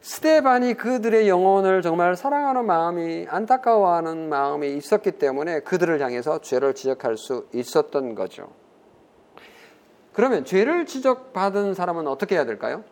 [0.00, 7.46] 스테반이 그들의 영혼을 정말 사랑하는 마음이 안타까워하는 마음이 있었기 때문에 그들을 향해서 죄를 지적할 수
[7.54, 8.50] 있었던 거죠.
[10.12, 12.82] 그러면 죄를 지적받은 사람은 어떻게 해야 될까요?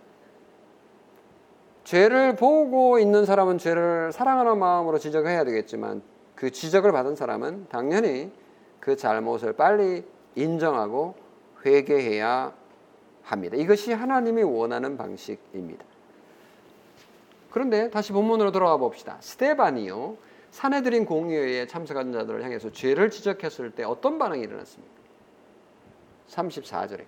[1.89, 6.03] 죄를 보고 있는 사람은 죄를 사랑하는 마음으로 지적해야 되겠지만
[6.35, 8.31] 그 지적을 받은 사람은 당연히
[8.79, 11.15] 그 잘못을 빨리 인정하고
[11.65, 12.53] 회개해야
[13.23, 13.57] 합니다.
[13.57, 15.83] 이것이 하나님이 원하는 방식입니다.
[17.51, 19.17] 그런데 다시 본문으로 돌아가 봅시다.
[19.21, 20.19] 스테반이요.
[20.51, 24.93] 사내들인 공의회에 참석한 자들을 향해서 죄를 지적했을 때 어떤 반응이 일어났습니까?
[26.29, 27.05] 34절에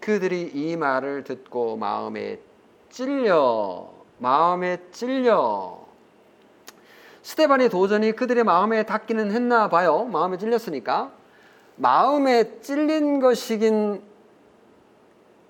[0.00, 2.40] 그들이 이 말을 듣고 마음에
[2.88, 5.78] 찔려 마음에 찔려
[7.22, 10.04] 스테반이 도전히 그들의 마음에 닿기는 했나 봐요.
[10.04, 11.12] 마음에 찔렸으니까.
[11.76, 14.02] 마음에 찔린 것이긴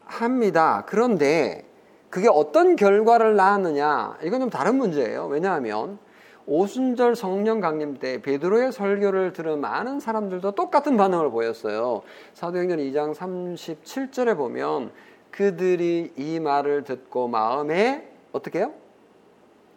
[0.04, 0.84] 합니다.
[0.86, 1.64] 그런데
[2.10, 4.18] 그게 어떤 결과를 낳았느냐?
[4.24, 5.26] 이건 좀 다른 문제예요.
[5.26, 5.98] 왜냐하면
[6.46, 12.02] 오순절 성령 강림 때 베드로의 설교를 들은 많은 사람들도 똑같은 반응을 보였어요.
[12.32, 14.90] 사도행전 2장 37절에 보면
[15.30, 18.72] 그들이 이 말을 듣고 마음에 어떻게 해요?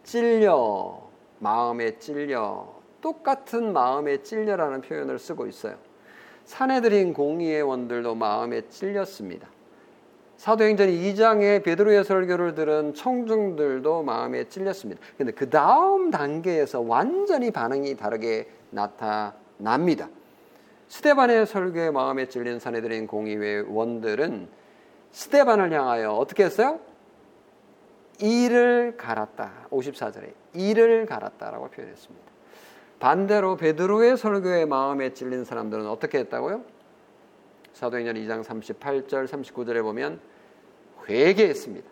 [0.04, 1.00] 찔려,
[1.38, 5.76] 마음에 찔려 똑같은 마음에 찔려라는 표현을 쓰고 있어요.
[6.44, 9.48] 사내들인 공의의 원들도 마음에 찔렸습니다.
[10.36, 15.00] 사도행전 2장의 베드로의 설교를 들은 청중들도 마음에 찔렸습니다.
[15.16, 20.08] 근데 그 다음 단계에서 완전히 반응이 다르게 나타납니다.
[20.88, 24.48] 스테반의 설교에 마음에 찔린 사내들인 공의회 원들은
[25.12, 26.80] 스테반을 향하여 어떻게 했어요?
[28.22, 29.66] 이를 갈았다.
[29.70, 32.32] 54절에 이를 갈았다라고 표현했습니다.
[33.00, 36.62] 반대로 베드로의 설교에 마음에 찔린 사람들은 어떻게 했다고요?
[37.72, 40.20] 사도행전 2장 38절 39절에 보면
[41.08, 41.90] 회개했습니다.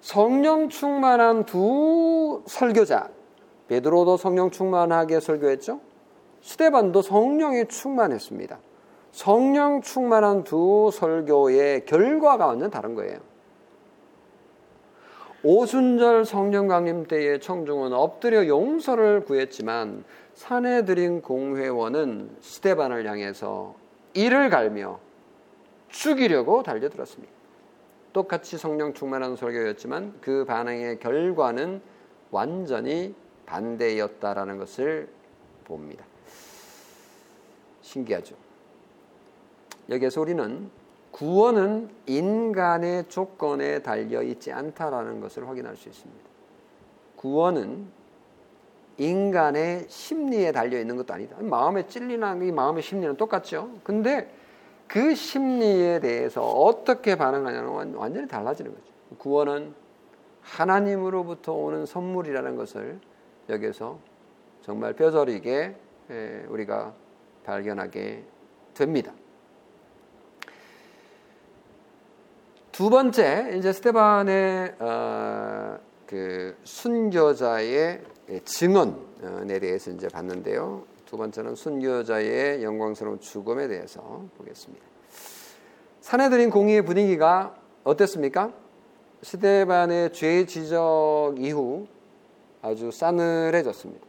[0.00, 3.08] 성령 충만한 두 설교자
[3.68, 5.80] 베드로도 성령 충만하게 설교했죠.
[6.40, 8.58] 스테반도 성령이 충만했습니다.
[9.12, 13.31] 성령 충만한 두 설교의 결과가 완전 다른 거예요.
[15.44, 23.74] 오순절 성령 강림 때의 청중은 엎드려 용서를 구했지만 사내들인 공회원은 스테반을 향해서
[24.14, 25.00] 이를 갈며
[25.88, 27.32] 죽이려고 달려들었습니다.
[28.12, 31.80] 똑같이 성령 충만한 설교였지만 그 반응의 결과는
[32.30, 33.14] 완전히
[33.46, 35.08] 반대였다라는 것을
[35.64, 36.04] 봅니다.
[37.80, 38.36] 신기하죠.
[39.90, 40.70] 여기에서 우리는
[41.12, 46.22] 구원은 인간의 조건에 달려 있지 않다라는 것을 확인할 수 있습니다.
[47.16, 47.86] 구원은
[48.98, 51.36] 인간의 심리에 달려 있는 것도 아니다.
[51.40, 53.70] 마음에 찔리나 이 마음의 심리는 똑같죠.
[53.84, 54.32] 근데
[54.88, 58.86] 그 심리에 대해서 어떻게 반응하냐는 완전히 달라지는 거죠.
[59.18, 59.74] 구원은
[60.40, 62.98] 하나님으로부터 오는 선물이라는 것을
[63.48, 63.98] 여기서
[64.60, 65.76] 정말 뼈저리게
[66.48, 66.92] 우리가
[67.44, 68.24] 발견하게
[68.74, 69.12] 됩니다.
[72.72, 78.00] 두 번째 이제 스테반의 어, 그 순교자의
[78.46, 80.84] 증언에 대해서 이제 봤는데요.
[81.04, 84.82] 두 번째는 순교자의 영광스러운 죽음에 대해서 보겠습니다.
[86.00, 87.54] 사내들인 공의의 분위기가
[87.84, 88.54] 어땠습니까?
[89.20, 91.86] 스테반의 죄 지적 이후
[92.62, 94.06] 아주 싸늘해졌습니다.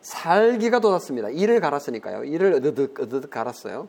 [0.00, 1.30] 살기가 돋았습니다.
[1.30, 2.22] 이를 갈았으니까요.
[2.22, 3.88] 이를 으드득 으드득 갈았어요.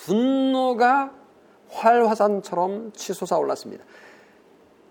[0.00, 1.12] 분노가
[1.68, 3.84] 활화산처럼 치솟아 올랐습니다.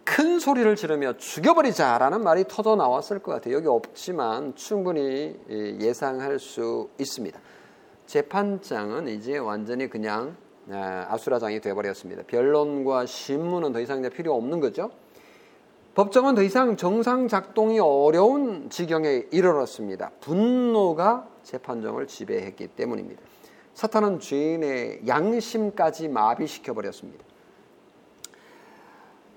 [0.03, 3.55] 큰 소리를 지르며 죽여버리자라는 말이 터져 나왔을 것 같아요.
[3.55, 7.39] 여기 없지만 충분히 예상할 수 있습니다.
[8.05, 10.35] 재판장은 이제 완전히 그냥
[10.71, 12.23] 아, 아수라장이 되어버렸습니다.
[12.27, 14.91] 변론과 신문은 더 이상 필요 없는 거죠.
[15.95, 20.11] 법정은 더 이상 정상 작동이 어려운 지경에 이르렀습니다.
[20.21, 23.21] 분노가 재판정을 지배했기 때문입니다.
[23.79, 27.23] 사탄은 죄인의 양심까지 마비시켜 버렸습니다.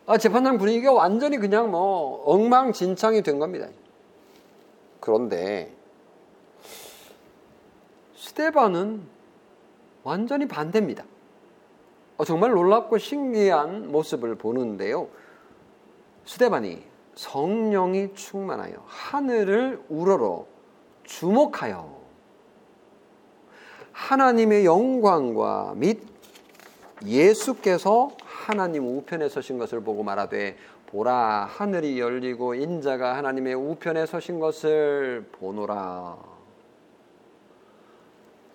[0.05, 3.69] 아, 재판장 분위기가 완전히 그냥 뭐 엉망진창이 된 겁니다.
[4.99, 5.73] 그런데
[8.17, 9.07] 스테반은
[10.03, 11.05] 완전히 반대입니다.
[12.17, 15.07] 어, 정말 놀랍고 신기한 모습을 보는데요.
[16.25, 16.83] 스테반이
[17.15, 20.47] 성령이 충만하여 하늘을 우러러
[21.05, 21.92] 주목하여
[23.93, 26.03] 하나님의 영광과 및
[27.05, 35.27] 예수께서 하나님 우편에 서신 것을 보고 말하되 보라 하늘이 열리고 인자가 하나님의 우편에 서신 것을
[35.33, 36.19] 보노라.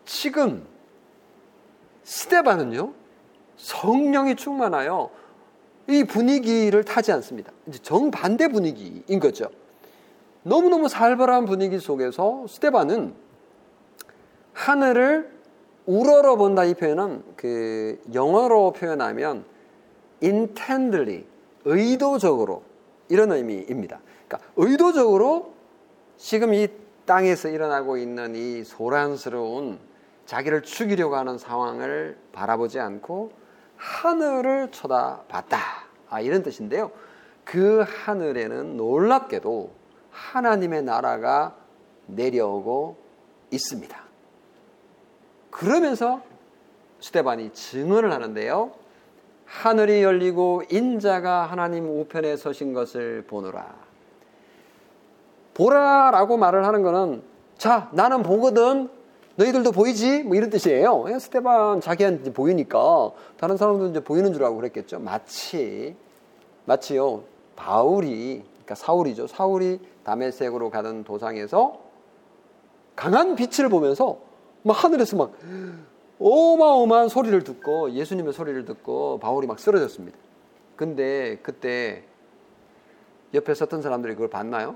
[0.05, 0.65] 지금
[2.03, 2.93] 스테반은요
[3.57, 5.09] 성령이 충만하여
[5.89, 7.51] 이 분위기를 타지 않습니다.
[7.67, 9.49] 이제 정반대 분위기인 거죠.
[10.43, 13.26] 너무너무 살벌한 분위기 속에서 스테반은
[14.57, 15.29] 하늘을
[15.85, 19.45] 우러러 본다 이 표현은 그 영어로 표현하면
[20.21, 21.25] intently
[21.63, 22.63] 의도적으로
[23.07, 23.99] 이런 의미입니다.
[24.27, 25.53] 그러니까 의도적으로
[26.17, 26.67] 지금 이
[27.05, 29.77] 땅에서 일어나고 있는 이 소란스러운
[30.25, 33.31] 자기를 죽이려고 하는 상황을 바라보지 않고
[33.77, 35.59] 하늘을 쳐다봤다.
[36.09, 36.91] 아, 이런 뜻인데요.
[37.45, 39.71] 그 하늘에는 놀랍게도
[40.09, 41.55] 하나님의 나라가
[42.07, 42.97] 내려오고
[43.51, 44.06] 있습니다.
[45.57, 46.21] 그러면서
[46.99, 48.71] 스테반이 증언을 하는데요.
[49.45, 53.65] 하늘이 열리고 인자가 하나님 우편에 서신 것을 보노라.
[55.55, 57.23] 보라라고 말을 하는 것은
[57.57, 58.89] 자, 나는 보거든.
[59.37, 60.23] 너희들도 보이지?
[60.23, 61.05] 뭐 이런 뜻이에요.
[61.09, 64.99] 예, 스테반 자기한테 보이니까 다른 사람들은 이제 보이는 줄 알고 그랬겠죠.
[64.99, 65.95] 마치
[66.65, 67.23] 마치요.
[67.55, 69.25] 바울이 그러니까 사울이죠.
[69.25, 71.79] 사울이 다메섹으로 가던 도상에서
[72.95, 74.26] 강한 빛을 보면서
[74.67, 75.33] 막 하늘에서 막
[76.19, 80.17] 어마어마한 소리를 듣고 예수님의 소리를 듣고 바울이 막 쓰러졌습니다.
[80.75, 82.03] 근데 그때
[83.33, 84.75] 옆에 섰던 사람들이 그걸 봤나요?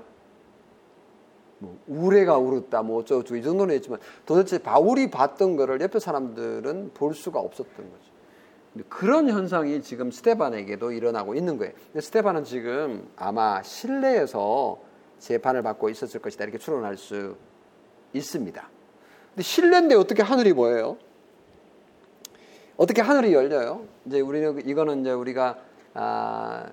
[1.58, 7.14] 뭐 우레가 울었다 뭐 어쩌고 이 정도는 했지만 도대체 바울이 봤던 거를 옆에 사람들은 볼
[7.14, 8.12] 수가 없었던 거죠.
[8.88, 11.72] 그런 현상이 지금 스테반에게도 일어나고 있는 거예요.
[11.98, 14.80] 스테반은 지금 아마 실내에서
[15.18, 17.36] 재판을 받고 있었을 것이다 이렇게 추론할 수
[18.12, 18.71] 있습니다.
[19.34, 20.98] 근데 실내인데 어떻게 하늘이 보여요?
[22.76, 23.86] 어떻게 하늘이 열려요?
[24.04, 25.56] 이제 우리는 이거는 이제 우리가
[25.94, 26.66] 아,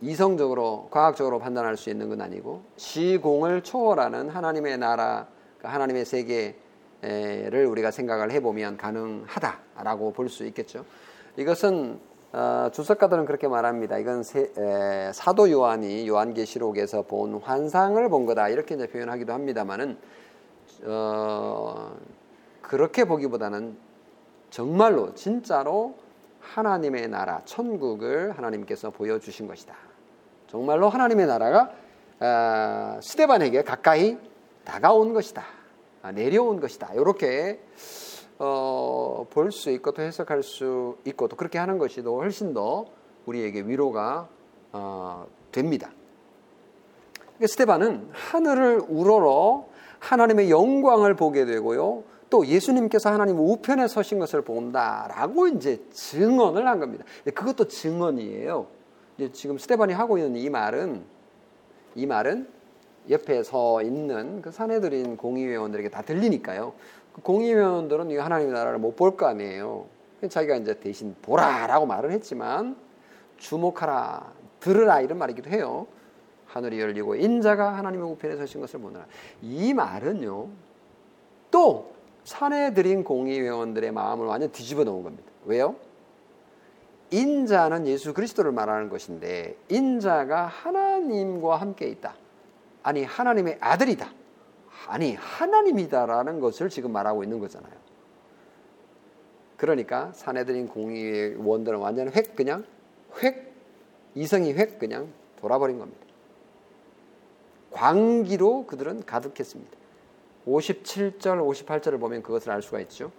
[0.00, 5.26] 이성적으로 과학적으로 판단할 수 있는 건 아니고 시공을 초월하는 하나님의 나라,
[5.58, 10.84] 그러니까 하나님의 세계를 우리가 생각을 해보면 가능하다라고 볼 수 있겠죠.
[11.36, 11.98] 이것은
[12.32, 13.98] 어, 주석가들은 그렇게 말합니다.
[13.98, 14.22] 이건
[15.12, 19.96] 사도 요한이 요한계시록에서 본 환상을 본 거다 이렇게 이제 표현하기도 합니다만은
[20.86, 21.96] 어,
[22.62, 23.76] 그렇게 보기보다는
[24.50, 25.96] 정말로 진짜로
[26.40, 29.74] 하나님의 나라 천국을 하나님께서 보여주신 것이다.
[30.46, 31.72] 정말로 하나님의 나라가
[32.20, 34.16] 아, 스테반에게 가까이
[34.64, 35.44] 다가온 것이다.
[36.02, 36.94] 아, 내려온 것이다.
[36.94, 37.60] 이렇게
[38.38, 42.84] 어, 볼 수 있고 또 해석할 수 있고 또 그렇게 하는 것이 더 훨씬 더
[43.26, 44.28] 우리에게 위로가
[44.72, 45.90] 어, 됩니다.
[47.14, 49.66] 그러니까 스테반은 하늘을 우러러
[49.98, 52.04] 하나님의 영광을 보게 되고요.
[52.28, 57.04] 또 예수님께서 하나님 우편에 서신 것을 본다라고 이제 증언을 한 겁니다.
[57.24, 58.66] 그것도 증언이에요.
[59.32, 61.02] 지금 스테반이 하고 있는 이 말은
[61.94, 62.48] 이 말은
[63.08, 66.72] 옆에 서 있는 그 사내들인 공의회원들에게 다 들리니까요.
[67.12, 69.86] 그 공의회원들은 이 하나님의 나라를 못 볼 거 아니에요.
[70.28, 72.76] 자기가 이제 대신 보라라고 말을 했지만
[73.38, 75.86] 주목하라, 들으라 이런 말이기도 해요.
[76.56, 79.06] 하늘이 열리고 인자가 하나님의 우편에 서신 것을 보느라.
[79.42, 80.48] 이 말은요.
[81.50, 81.92] 또
[82.24, 85.30] 사내들인 공의회원들의 마음을 완전 뒤집어 놓은 겁니다.
[85.44, 85.76] 왜요?
[87.10, 92.14] 인자는 예수 그리스도를 말하는 것인데 인자가 하나님과 함께 있다.
[92.82, 94.10] 아니 하나님의 아들이다.
[94.88, 97.72] 아니 하나님이다라는 것을 지금 말하고 있는 거잖아요.
[99.56, 102.64] 그러니까 사내들인 공의원들은 완전 획 그냥
[103.22, 103.52] 획
[104.14, 106.05] 이성이 획 그냥 돌아버린 겁니다.
[107.76, 109.76] 광기로 그들은 가득했습니다.
[110.46, 113.12] 57절, 58절을 보면 그것을 알 수가 있죠.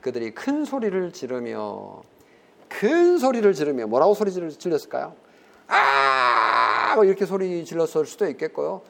[0.00, 2.02] 그들이 큰 소리를 지르며
[2.68, 5.14] 큰 소리를 지르며 뭐라고 소리 질렀을까요?
[5.66, 6.92] 아!
[6.94, 8.82] 뭐 이렇게 소리 질렀을 수도 있겠고요.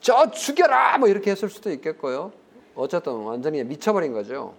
[0.00, 0.96] 저 죽여라!
[0.98, 2.32] 뭐 이렇게 했을 수도 있겠고요.
[2.74, 4.54] 어쨌든 완전히 미쳐버린 거죠.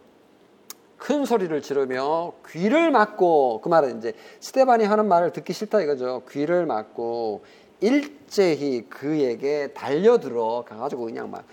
[0.98, 6.24] 큰 소리를 지르며 귀를 막고 그 말은 이제 스테반이 하는 말을 듣기 싫다 이거죠.
[6.30, 7.44] 귀를 막고
[7.82, 11.46] 일제히 그에게 달려들어 가가지고 그냥 막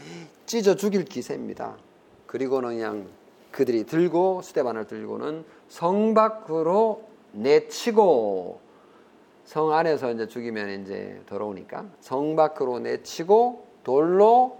[0.46, 1.76] 찢어 죽일 기세입니다.
[2.26, 3.08] 그리고는 그냥
[3.50, 8.60] 그들이 들고 스테반을 들고는 성 밖으로 내치고
[9.44, 14.58] 성 안에서 이제 죽이면 이제 더러우니까 성 밖으로 내치고 돌로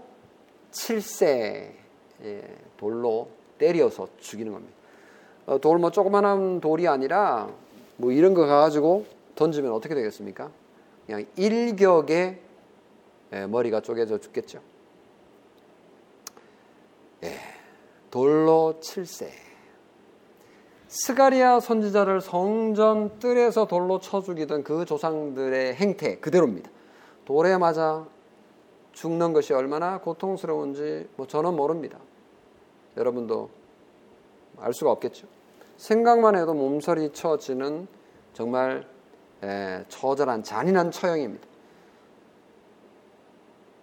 [0.71, 1.75] 칠세
[2.23, 2.41] 예,
[2.77, 4.73] 돌로 때려서 죽이는 겁니다.
[5.45, 7.49] 어, 돌뭐 조그만한 돌이 아니라
[7.97, 9.05] 뭐 이런 거 가지고
[9.35, 10.51] 던지면 어떻게 되겠습니까?
[11.05, 12.41] 그냥 일격에
[13.33, 14.61] 예, 머리가 쪼개져 죽겠죠.
[17.23, 17.37] 예,
[18.11, 19.31] 돌로 칠세.
[20.87, 26.69] 스가리아 선지자를 성전 뜰에서 돌로 쳐 죽이던 그 조상들의 행태 그대로입니다.
[27.25, 28.05] 돌에 맞아
[28.91, 31.97] 죽는 것이 얼마나 고통스러운지 뭐 저는 모릅니다.
[32.95, 33.49] 여러분도
[34.59, 35.27] 알 수가 없겠죠.
[35.77, 37.87] 생각만 해도 몸서리 쳐지는
[38.33, 38.87] 정말
[39.43, 41.45] 에, 처절한 잔인한 처형입니다.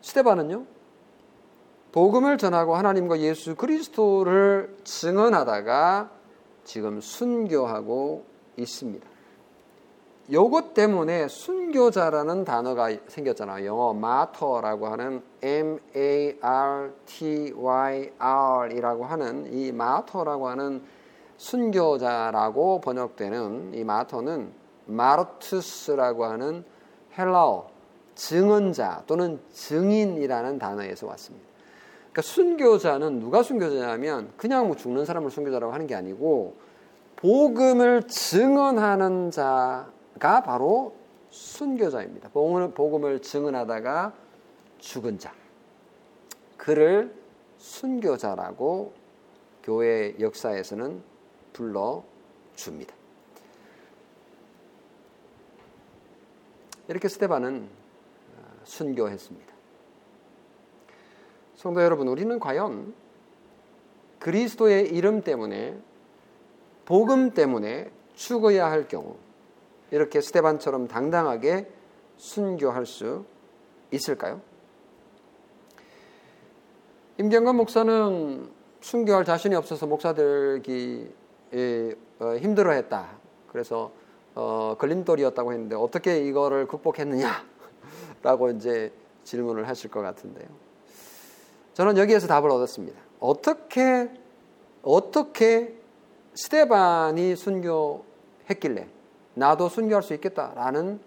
[0.00, 0.64] 스테반은요,
[1.92, 6.10] 복음을 전하고 하나님과 예수 그리스도를 증언하다가
[6.64, 8.24] 지금 순교하고
[8.56, 9.06] 있습니다.
[10.32, 13.66] 요것 때문에 순교자라는 단어가 생겼잖아요.
[13.66, 20.84] 영어 마터라고 하는 M A R T Y R이라고 하는 이 마터라고 하는
[21.36, 24.59] 순교자라고 번역되는 이 마터는
[24.90, 26.64] 마르투스라고 하는
[27.16, 27.68] 헬라어
[28.14, 31.46] 증언자 또는 증인이라는 단어에서 왔습니다.
[32.12, 36.56] 그러니까 순교자는 누가 순교자냐면 그냥 뭐 죽는 사람을 순교자라고 하는 게 아니고
[37.16, 40.94] 복음을 증언하는 자가 바로
[41.30, 42.30] 순교자입니다.
[42.30, 44.12] 복음을 증언하다가
[44.78, 45.32] 죽은 자.
[46.56, 47.14] 그를
[47.58, 48.92] 순교자라고
[49.62, 51.02] 교회 역사에서는
[51.52, 52.02] 불러
[52.54, 52.94] 줍니다.
[56.90, 57.68] 이렇게 스테반은
[58.36, 59.54] 어, 순교했습니다.
[61.54, 62.92] 성도 여러분, 우리는 과연
[64.18, 65.78] 그리스도의 이름 때문에
[66.84, 69.16] 복음 때문에 죽어야 할 경우
[69.92, 71.70] 이렇게 스테반처럼 당당하게
[72.16, 73.24] 순교할 수
[73.92, 74.40] 있을까요?
[77.18, 81.08] 임경건 목사는 순교할 자신이 없어서 목사들기
[82.18, 83.10] 어, 힘들어했다.
[83.46, 83.92] 그래서
[84.34, 88.92] 어, 걸림돌이었다고 했는데 어떻게 이거를 극복했느냐라고 이제
[89.24, 90.48] 질문을 하실 것 같은데요.
[91.74, 92.98] 저는 여기에서 답을 얻었습니다.
[93.20, 94.10] 어떻게
[94.82, 95.74] 어떻게
[96.34, 98.88] 스테반이 순교했길래
[99.34, 101.00] 나도 순교할 수 있겠다라는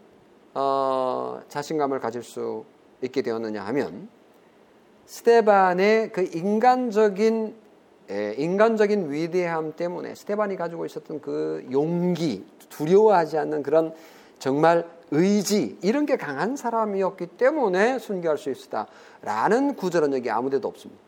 [0.54, 2.66] 어, 자신감을 가질 수
[3.02, 4.08] 있게 되었느냐 하면
[5.06, 7.63] 스테반의 그 인간적인 예,
[8.10, 13.94] 인간적인 위대함 때문에 스테반이 가지고 있었던 그 용기, 두려워하지 않는 그런
[14.40, 21.02] 정말 의지 이런 게 강한 사람이었기 때문에 순교할 수 있었다라는 구절은 여기 아무데도 없습니다.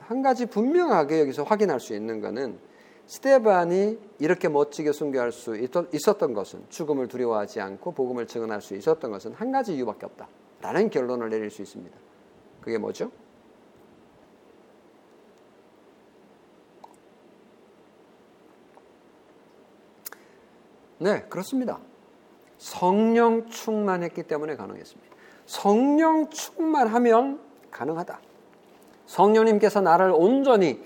[0.00, 2.58] 한 가지 분명하게 여기서 확인할 수 있는 것은
[3.06, 9.32] 스테반이 이렇게 멋지게 순교할 수 있었던 것은 죽음을 두려워하지 않고 복음을 증언할 수 있었던 것은
[9.32, 11.96] 한 가지 이유밖에 없다라는 결론을 내릴 수 있습니다.
[12.60, 13.10] 그게 뭐죠?
[20.98, 21.78] 네, 그렇습니다.
[22.58, 25.16] 성령 충만했기 때문에 가능했습니다.
[25.46, 27.40] 성령 충만하면
[27.70, 28.20] 가능하다.
[29.06, 30.82] 성령님께서 나를 온전히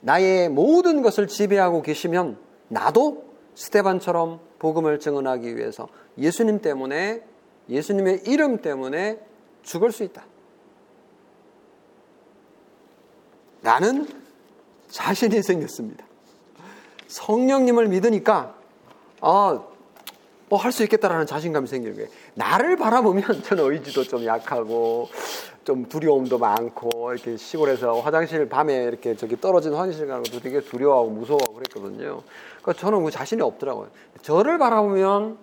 [0.00, 2.38] 나의 모든 것을 지배하고 계시면
[2.68, 3.24] 나도
[3.54, 5.88] 스테반처럼 복음을 증언하기 위해서
[6.18, 7.22] 예수님 때문에
[7.68, 9.18] 예수님의 이름 때문에
[9.62, 10.24] 죽을 수 있다.
[13.62, 14.06] 나는
[14.88, 16.06] 자신이 생겼습니다.
[17.08, 18.59] 성령님을 믿으니까
[19.20, 19.62] 아,
[20.48, 22.08] 뭐 할 수 있겠다라는 자신감이 생기는 거예요.
[22.34, 25.08] 나를 바라보면 저는 의지도 좀 약하고
[25.64, 31.10] 좀 두려움도 많고 이렇게 시골에서 화장실 밤에 이렇게 저기 떨어진 화장실 가는 것도 되게 두려워하고
[31.10, 32.22] 무서워하고 그랬거든요.
[32.62, 33.90] 그러니까 저는 그 자신이 없더라고요.
[34.22, 35.38] 저를 바라보면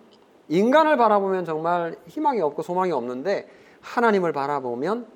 [0.49, 3.49] 인간을 바라보면 정말 희망이 없고 소망이 없는데
[3.82, 5.07] 하나님을 바라보면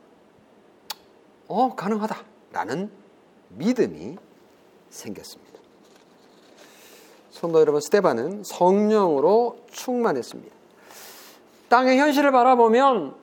[1.49, 2.89] 어 가능하다라는
[3.49, 4.16] 믿음이
[4.89, 5.51] 생겼습니다.
[7.41, 10.55] 성도 여러분, 스테반은 성령으로 충만했습니다.
[11.69, 13.15] 땅의 현실을 바라보면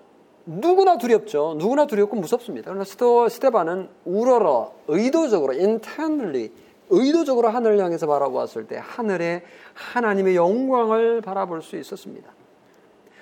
[0.45, 1.55] 누구나 두렵죠.
[1.57, 2.73] 누구나 두렵고 무섭습니다.
[2.73, 2.85] 그러나
[3.29, 6.51] 스테반은 우러러 의도적으로 intentionally
[6.91, 9.45] 의도적으로 하늘을 향해서 바라보았을 때 하늘에
[9.75, 12.29] 하나님의 영광을 바라볼 수 있었습니다.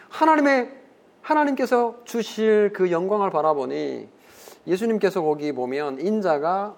[0.09, 0.71] 하나님의
[1.21, 4.09] 하나님께서 주실 그 영광을 바라보니
[4.67, 6.75] 예수님께서 거기 보면 인자가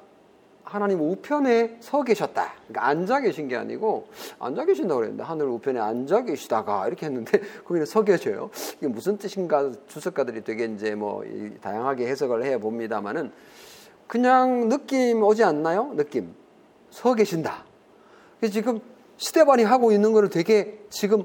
[0.69, 2.53] 하나님 우편에 서 계셨다.
[2.69, 4.09] 그러니까 앉아 계신 게 아니고
[4.39, 8.51] 앉아 계신다고 그랬는데 하늘 우편에 앉아 계시다가 이렇게 했는데 거기는 서 계셔요.
[8.77, 11.25] 이게 무슨 뜻인가 주석가들이 되게 이제 뭐
[11.63, 13.33] 다양하게 해석을 해 봅니다만은
[14.07, 15.95] 그냥 느낌 오지 않나요?
[15.97, 16.35] 느낌.
[16.91, 17.65] 서 계신다.
[18.53, 18.81] 지금
[19.17, 21.25] 스테반이 하고 있는 거를 되게 지금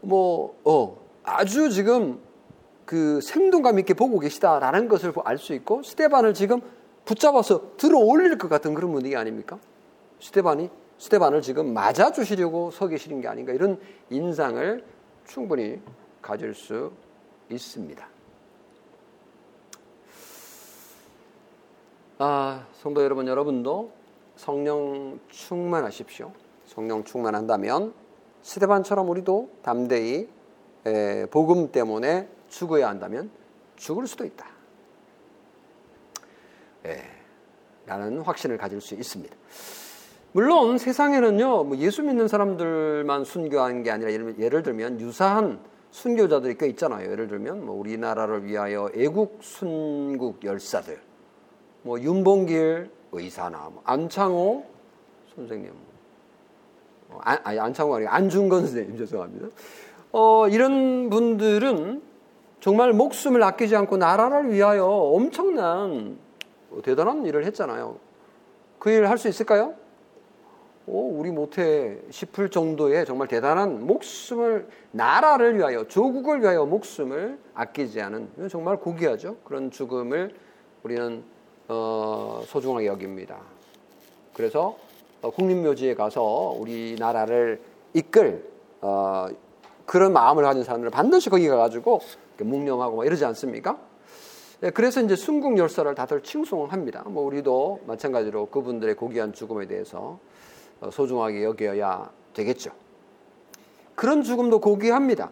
[0.00, 2.20] 뭐 어, 아주 지금
[2.84, 6.60] 그 생동감 있게 보고 계시다라는 것을 알 수 있고 스테반을 지금
[7.04, 9.58] 붙잡아서 들어 올릴 것 같은 그런 분위기 아닙니까?
[10.20, 13.80] 스테반이 스테반을 지금 맞아 주시려고 서 계시는 게 아닌가 이런
[14.10, 14.84] 인상을
[15.26, 15.80] 충분히
[16.22, 16.92] 가질 수
[17.50, 18.08] 있습니다.
[22.18, 23.90] 아, 성도 여러분, 여러분도
[24.36, 26.32] 성령 충만하십시오.
[26.66, 27.92] 성령 충만한다면
[28.42, 30.28] 스테반처럼 우리도 담대히
[31.30, 33.30] 복음 때문에 죽어야 한다면
[33.76, 34.53] 죽을 수도 있다.
[36.86, 37.02] 예,
[37.86, 39.34] 라는 확신을 가질 수 있습니다.
[40.32, 45.60] 물론 세상에는요, 뭐 예수 믿는 사람들만 순교한 게 아니라 예를, 예를 들면 유사한
[45.92, 47.08] 순교자들이 꽤 있잖아요.
[47.10, 50.98] 예를 들면 뭐 우리나라를 위하여 애국 순국 열사들,
[51.82, 54.64] 뭐 윤봉길 의사나 뭐 안창호
[55.36, 55.70] 선생님,
[57.10, 59.48] 어, 안, 아니 안창호 아니 안중건 선생님 죄송합니다.
[60.10, 62.02] 어, 이런 분들은
[62.60, 66.23] 정말 목숨을 아끼지 않고 나라를 위하여 엄청난 뭐
[66.82, 67.96] 대단한 일을 했잖아요.
[68.78, 69.74] 그일할수 있을까요?
[70.86, 78.48] 오, 우리 못해 싶을 정도의 정말 대단한 목숨을 나라를 위하여 조국을 위하여 목숨을 아끼지 않은
[78.50, 79.36] 정말 고귀하죠.
[79.44, 80.34] 그런 죽음을
[80.82, 81.24] 우리는
[81.68, 83.38] 어, 소중하게 여깁니다.
[84.34, 84.76] 그래서
[85.22, 87.62] 어, 국립묘지에 가서 우리나라를
[87.94, 88.44] 이끌
[88.82, 89.28] 어,
[89.86, 92.00] 그런 마음을 가진 사람들을 반드시 거기 가가지고
[92.38, 93.78] 묵념하고 이러지 않습니까?
[94.64, 97.04] 네, 그래서 이제 순국 열사를 다들 칭송을 합니다.
[97.06, 100.18] 뭐 우리도 마찬가지로 그분들의 고귀한 죽음에 대해서
[100.80, 102.70] 어, 소중하게 여겨야 되겠죠.
[103.94, 105.30] 그런 죽음도 고귀합니다.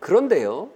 [0.00, 0.70] 그런데요,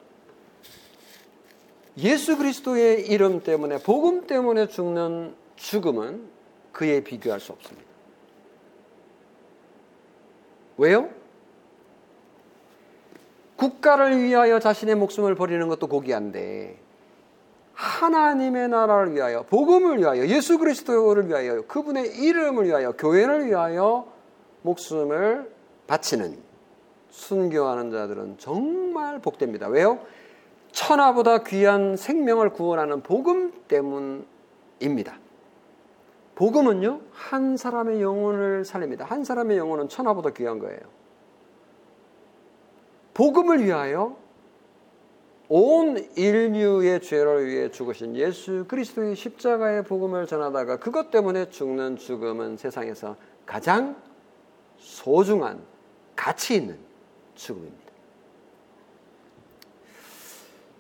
[1.99, 6.29] 예수 그리스도의 이름 때문에, 복음 때문에 죽는 죽음은
[6.71, 7.89] 그에 비교할 수 없습니다.
[10.77, 11.09] 왜요?
[13.57, 16.84] 국가를 위하여 자신의 목숨을 버리는 것도 고귀한데,
[17.75, 24.07] 하나님의 나라를 위하여, 복음을 위하여, 예수 그리스도를 위하여, 그분의 이름을 위하여, 교회를 위하여
[24.63, 25.53] 목숨을
[25.87, 26.39] 바치는
[27.11, 29.69] 순교하는 자들은 정말 복됩니다.
[29.69, 29.99] 왜요?
[30.73, 35.19] 천하보다 귀한 생명을 구원하는 복음 때문입니다.
[36.35, 39.05] 복음은요, 한 사람의 영혼을 살립니다.
[39.05, 40.81] 한 사람의 영혼은 천하보다 귀한 거예요.
[43.15, 44.17] 복음을 위하여
[45.49, 53.17] 온 인류의 죄를 위해 죽으신 예수 그리스도의 십자가의 복음을 전하다가 그것 때문에 죽는 죽음은 세상에서
[53.45, 53.97] 가장
[54.79, 55.63] 소중한
[56.17, 56.79] 가치 있는
[57.35, 57.85] 죽음입니다.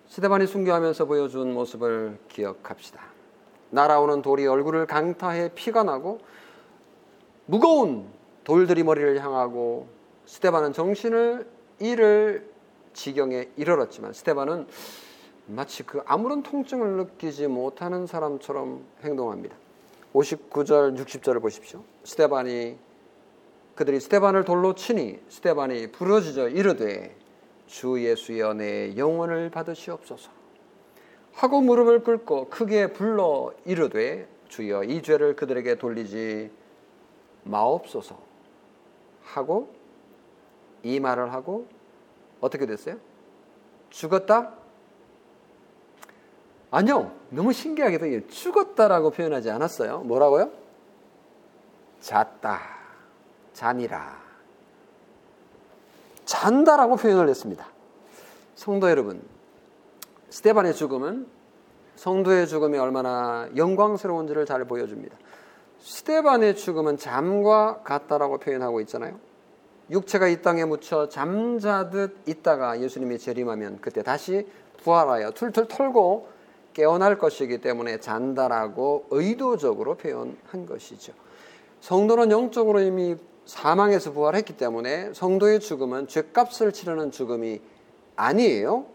[0.09, 3.03] 스테반이 순교하면서 보여준 모습을 기억합시다.
[3.71, 6.21] 날아오는 돌이 얼굴을 강타해 피가 나고
[7.47, 8.07] 무거운
[8.45, 9.89] 돌들이 머리를 향하고
[10.27, 11.49] 스테반은 정신을
[11.81, 12.54] 잃을
[12.95, 14.67] 지경에 이르렀지만 스테반은
[15.47, 19.55] 마치 그 아무런 통증을 느끼지 못하는 사람처럼 행동합니다.
[20.15, 21.83] 59절 60절을 보십시오.
[22.05, 22.79] 스테반이
[23.75, 27.15] 그들이 스테반을 돌로 치니 스테반이 부러지져 이르되
[27.67, 30.31] 주 예수여 내 영혼을 받으시옵소서
[31.33, 36.51] 하고 무릎을 꿇고 크게 불러 이르되 주여 이 죄를 그들에게 돌리지
[37.43, 38.17] 마옵소서
[39.25, 39.75] 하고
[40.85, 41.67] 이 말을 하고
[42.45, 42.97] 어떻게 됐어요?
[43.89, 44.53] 죽었다?
[46.71, 47.13] 아니요.
[47.31, 50.01] 너무 신기하게도 죽었다라고 표현하지 않았어요.
[50.01, 50.51] 뭐라고요?
[52.01, 52.61] 잤다.
[53.55, 54.23] 잔이라.
[56.27, 57.67] 잔다라고 표현을 했습니다.
[58.57, 59.23] 성도 여러분,
[60.29, 61.27] 스테반의 죽음은
[61.97, 65.17] 성도의 죽음이 얼마나 영광스러운지를 잘 보여줍니다.
[65.81, 69.19] 스테반의 죽음은 잠과 같다라고 표현하고 있잖아요.
[69.91, 74.47] 육체가 이 땅에 묻혀 잠자듯 있다가 예수님이 재림하면 그때 다시
[74.83, 76.29] 부활하여 툴툴 털고
[76.73, 81.13] 깨어날 것이기 때문에 잔다라고 의도적으로 표현한 것이죠.
[81.81, 87.61] 성도는 영적으로 이미 사망에서 부활했기 때문에 성도의 죽음은 죄값을 치르는 죽음이
[88.17, 88.87] 아니에요.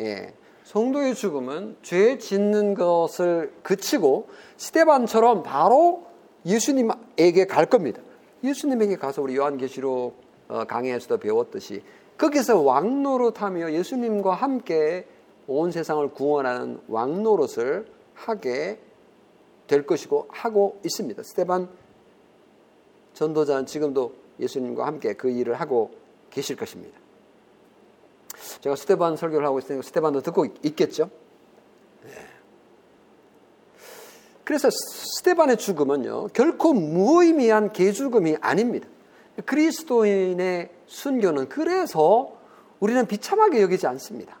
[0.00, 0.34] 예.
[0.64, 6.06] 성도의 죽음은 죄 짓는 것을 그치고 스테반처럼 바로
[6.46, 8.00] 예수님에게 갈 겁니다.
[8.42, 10.29] 예수님에게 가서 우리 요한계시록 어,
[10.68, 11.82] 강의에서도 배웠듯이
[12.18, 15.06] 거기서 왕노릇하며 예수님과 함께
[15.46, 18.78] 온 세상을 구원하는 왕노릇을 하게
[19.66, 21.22] 될 것이고 하고 있습니다.
[21.22, 21.68] 스테반
[23.14, 25.92] 전도자는 지금도 예수님과 함께 그 일을 하고
[26.30, 26.98] 계실 것입니다.
[28.60, 31.10] 제가 스테반 설교를 하고 있으니까 스테반도 듣고 있겠죠?
[32.04, 32.10] 네.
[34.44, 38.88] 그래서 스테반의 죽음은요, 결코 무의미한 개죽음이 아닙니다.
[39.46, 42.32] 그리스도인의 순교는 그래서
[42.80, 44.38] 우리는 비참하게 여기지 않습니다.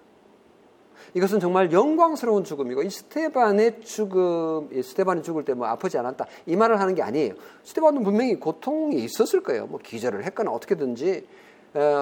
[1.14, 6.78] 이것은 정말 영광스러운 죽음이고 이 스테반의 죽음, 스테반이 죽을 때 뭐 아프지 않았다 이 말을
[6.80, 7.34] 하는 게 아니에요.
[7.64, 9.66] 스테반은 분명히 고통이 있었을 거예요.
[9.66, 11.26] 뭐 기절을 했거나 어떻게든지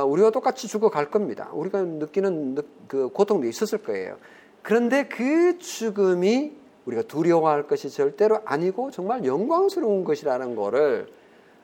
[0.07, 1.51] 우리와 똑같이 죽어갈 겁니다.
[1.53, 4.17] 우리가 느끼는 그 고통도 있었을 거예요.
[4.63, 6.53] 그런데 그 죽음이
[6.85, 11.09] 우리가 두려워할 것이 절대로 아니고 정말 영광스러운 것이라는 것을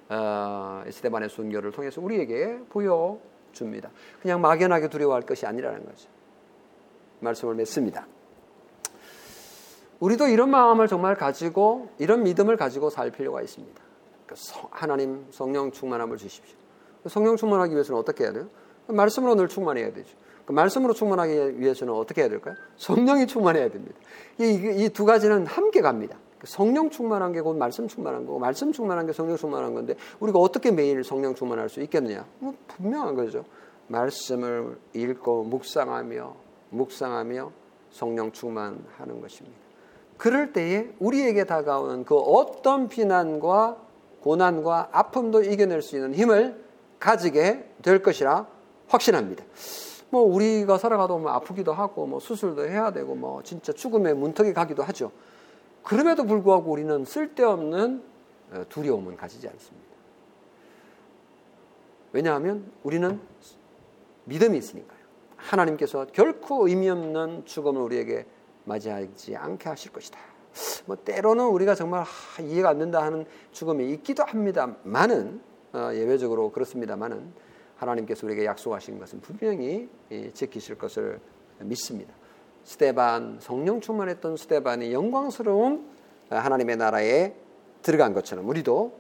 [0.09, 3.91] 어, 스테반의 순교를 통해서 우리에게 보여줍니다.
[4.23, 6.09] 그냥 막연하게 두려워할 것이 아니라는 거죠.
[7.21, 8.07] 말씀을 맺습니다.
[10.01, 13.83] 우리도 이런 마음을 정말 가지고 이런 믿음을 가지고 살 필요가 있습니다.
[14.27, 14.35] 그
[14.71, 16.57] 하나님 성령 충만함을 주십시오.
[17.07, 18.49] 성령 충만하기 위해서는 어떻게 해야 돼요?
[18.87, 20.17] 말씀으로 늘 충만해야 되죠.
[20.45, 22.55] 그 말씀으로 충만하기 위해서는 어떻게 해야 될까요?
[22.77, 23.99] 성령이 충만해야 됩니다.
[24.39, 26.19] 이 두 가지는 함께 갑니다.
[26.47, 30.71] 성령 충만한 게 곧 말씀 충만한 거고 말씀 충만한 게 성령 충만한 건데 우리가 어떻게
[30.71, 32.25] 매일 성령 충만할 수 있겠느냐?
[32.39, 33.45] 뭐 분명한 거죠.
[33.89, 36.35] 말씀을 읽고 묵상하며
[36.71, 37.53] 묵상하며
[37.91, 39.57] 성령 충만하는 것입니다.
[40.17, 43.77] 그럴 때에 우리에게 다가오는 그 어떤 비난과
[44.23, 46.65] 고난과 아픔도 이겨낼 수 있는 힘을
[46.99, 48.47] 가지게 될 것이라
[48.89, 49.45] 확신합니다.
[50.11, 54.83] 뭐 우리가 살아가도 뭐 아프기도 하고 뭐 수술도 해야 되고 뭐 진짜 죽음의 문턱에 가기도
[54.85, 55.11] 하죠.
[55.85, 58.03] 그럼에도 불구하고 우리는 쓸데없는
[58.53, 59.89] 어, 두려움은 가지지 않습니다.
[62.13, 63.21] 왜냐하면 우리는
[64.25, 64.99] 믿음이 있으니까요.
[65.37, 68.27] 하나님께서 결코 의미 없는 죽음을 우리에게
[68.65, 70.19] 맞이하지 않게 하실 것이다.
[70.87, 75.41] 뭐 때로는 우리가 정말 하, 이해가 안 된다 하는 죽음이 있기도 합니다만은
[75.73, 77.33] 어, 예외적으로 그렇습니다만은
[77.77, 81.21] 하나님께서 우리에게 약속하신 것은 분명히 예, 지키실 것을
[81.59, 82.15] 믿습니다.
[82.65, 85.87] 스테반 성령 충만했던 스테반이 영광스러운
[86.31, 87.35] 하나님의 나라에
[87.83, 88.93] 들어간 것처럼 우리도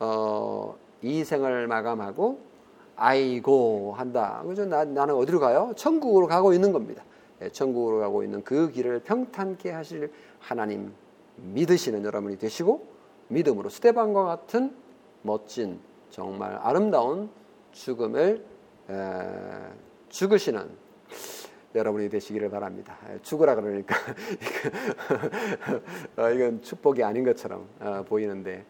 [0.00, 2.40] 어, 이 생을 마감하고
[2.96, 4.42] 아이고 한다.
[4.44, 4.66] 그죠?
[4.66, 5.72] 나, 나는 어디로 가요?
[5.76, 7.02] 천국으로 가고 있는 겁니다.
[7.52, 10.92] 천국으로 가고 있는 그 길을 평탄케 하실 하나님
[11.36, 12.86] 믿으시는 여러분이 되시고
[13.28, 14.74] 믿음으로 스테반과 같은
[15.22, 17.30] 멋진 정말 아름다운
[17.72, 18.44] 죽음을
[20.10, 20.68] 죽으시는
[21.74, 22.98] 여러분이 되시기를 바랍니다.
[23.22, 23.94] 죽으라 그러니까
[26.16, 28.64] 어, 이건 축복이 아닌 것처럼 어, 보이는데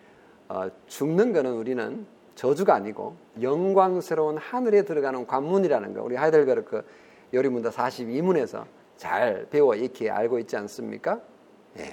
[0.48, 6.84] 어, 죽는 것은 우리는 저주가 아니고 영광스러운 하늘에 들어가는 관문이라는 거 우리 하이델베르크
[7.32, 11.20] 요리문답 42문에서 잘 배워 익히 알고 있지 않습니까?
[11.78, 11.92] 예,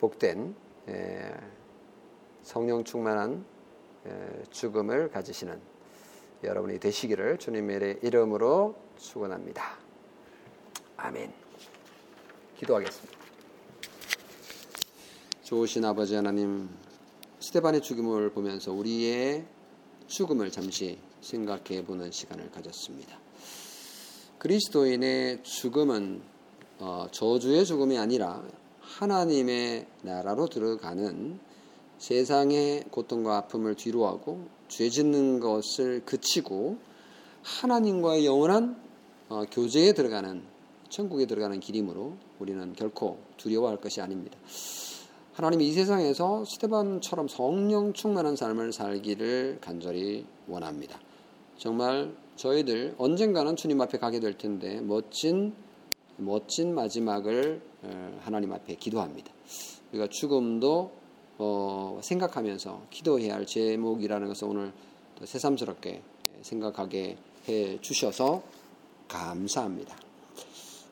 [0.00, 0.54] 복된
[0.88, 1.34] 예,
[2.42, 3.44] 성령 충만한
[4.06, 5.58] 예, 죽음을 가지시는
[6.44, 9.87] 여러분이 되시기를 주님의 이름으로 축원합니다.
[11.00, 11.32] 아멘.
[12.58, 13.18] 기도하겠습니다.
[15.44, 16.68] 좋으신 아버지 하나님,
[17.38, 19.46] 스테반의 죽음을 보면서 우리의
[20.08, 23.16] 죽음을 잠시 생각해 보는 시간을 가졌습니다.
[24.38, 26.20] 그리스도인의 죽음은
[26.80, 28.42] 어, 저주의 죽음이 아니라
[28.80, 31.38] 하나님의 나라로 들어가는
[31.98, 36.78] 세상의 고통과 아픔을 뒤로하고 죄 짓는 것을 그치고
[37.44, 38.82] 하나님과의 영원한
[39.28, 40.57] 어, 교제에 들어가는
[40.88, 44.38] 천국에 들어가는 길이므로 우리는 결코 두려워할 것이 아닙니다.
[45.34, 50.98] 하나님이 이 세상에서 스테반처럼 성령 충만한 삶을 살기를 간절히 원합니다.
[51.56, 55.54] 정말 저희들 언젠가는 주님 앞에 가게 될 텐데 멋진
[56.16, 59.32] 멋진 마지막을 어, 하나님 앞에 기도합니다.
[59.92, 60.90] 우리가 죽음도
[61.38, 64.72] 어, 생각하면서 기도해야 할 제목이라는 것을 오늘
[65.24, 66.02] 새삼스럽게
[66.42, 67.16] 생각하게
[67.48, 68.42] 해 주셔서
[69.06, 70.07] 감사합니다.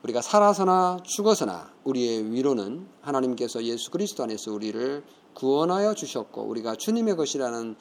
[0.03, 7.75] 우리가 살아서나 죽어서나 우리의 위로는 하나님께서 예수 그리스도 안에서 우리를 구원하여 주셨고 우리가 주님의 것이라는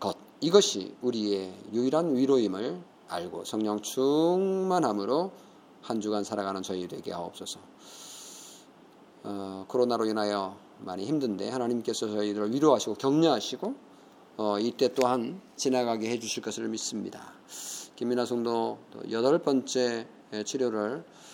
[0.00, 5.32] 것 이것이 우리의 유일한 위로임을 알고 성령 충만함으로
[5.82, 7.60] 한 주간 살아가는 저희 되게 하옵소서.
[9.22, 13.74] 어, 코로나로 인하여 많이 힘든데 하나님께서 저희들을 위로하시고 격려하시고
[14.38, 17.32] 어, 이때 또한 지나가게 해주실 것을 믿습니다.
[17.96, 18.78] 김민아 성도
[19.10, 20.06] 여덟 번째
[20.44, 21.25] 치료를 어,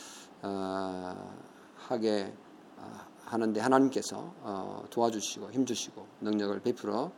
[1.77, 2.33] 하게
[2.77, 7.13] 어, 하는데 하나님께서 어, 도와주시고 힘주시고 능력을 베풀어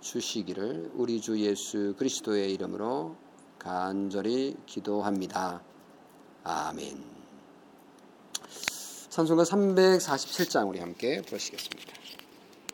[0.00, 3.16] 주시기를 우리 주 예수 그리스도의 이름으로
[3.58, 5.62] 간절히 기도합니다.
[6.44, 7.02] 아멘.
[9.10, 11.95] 산송가 347장 우리 함께 보시겠습니다.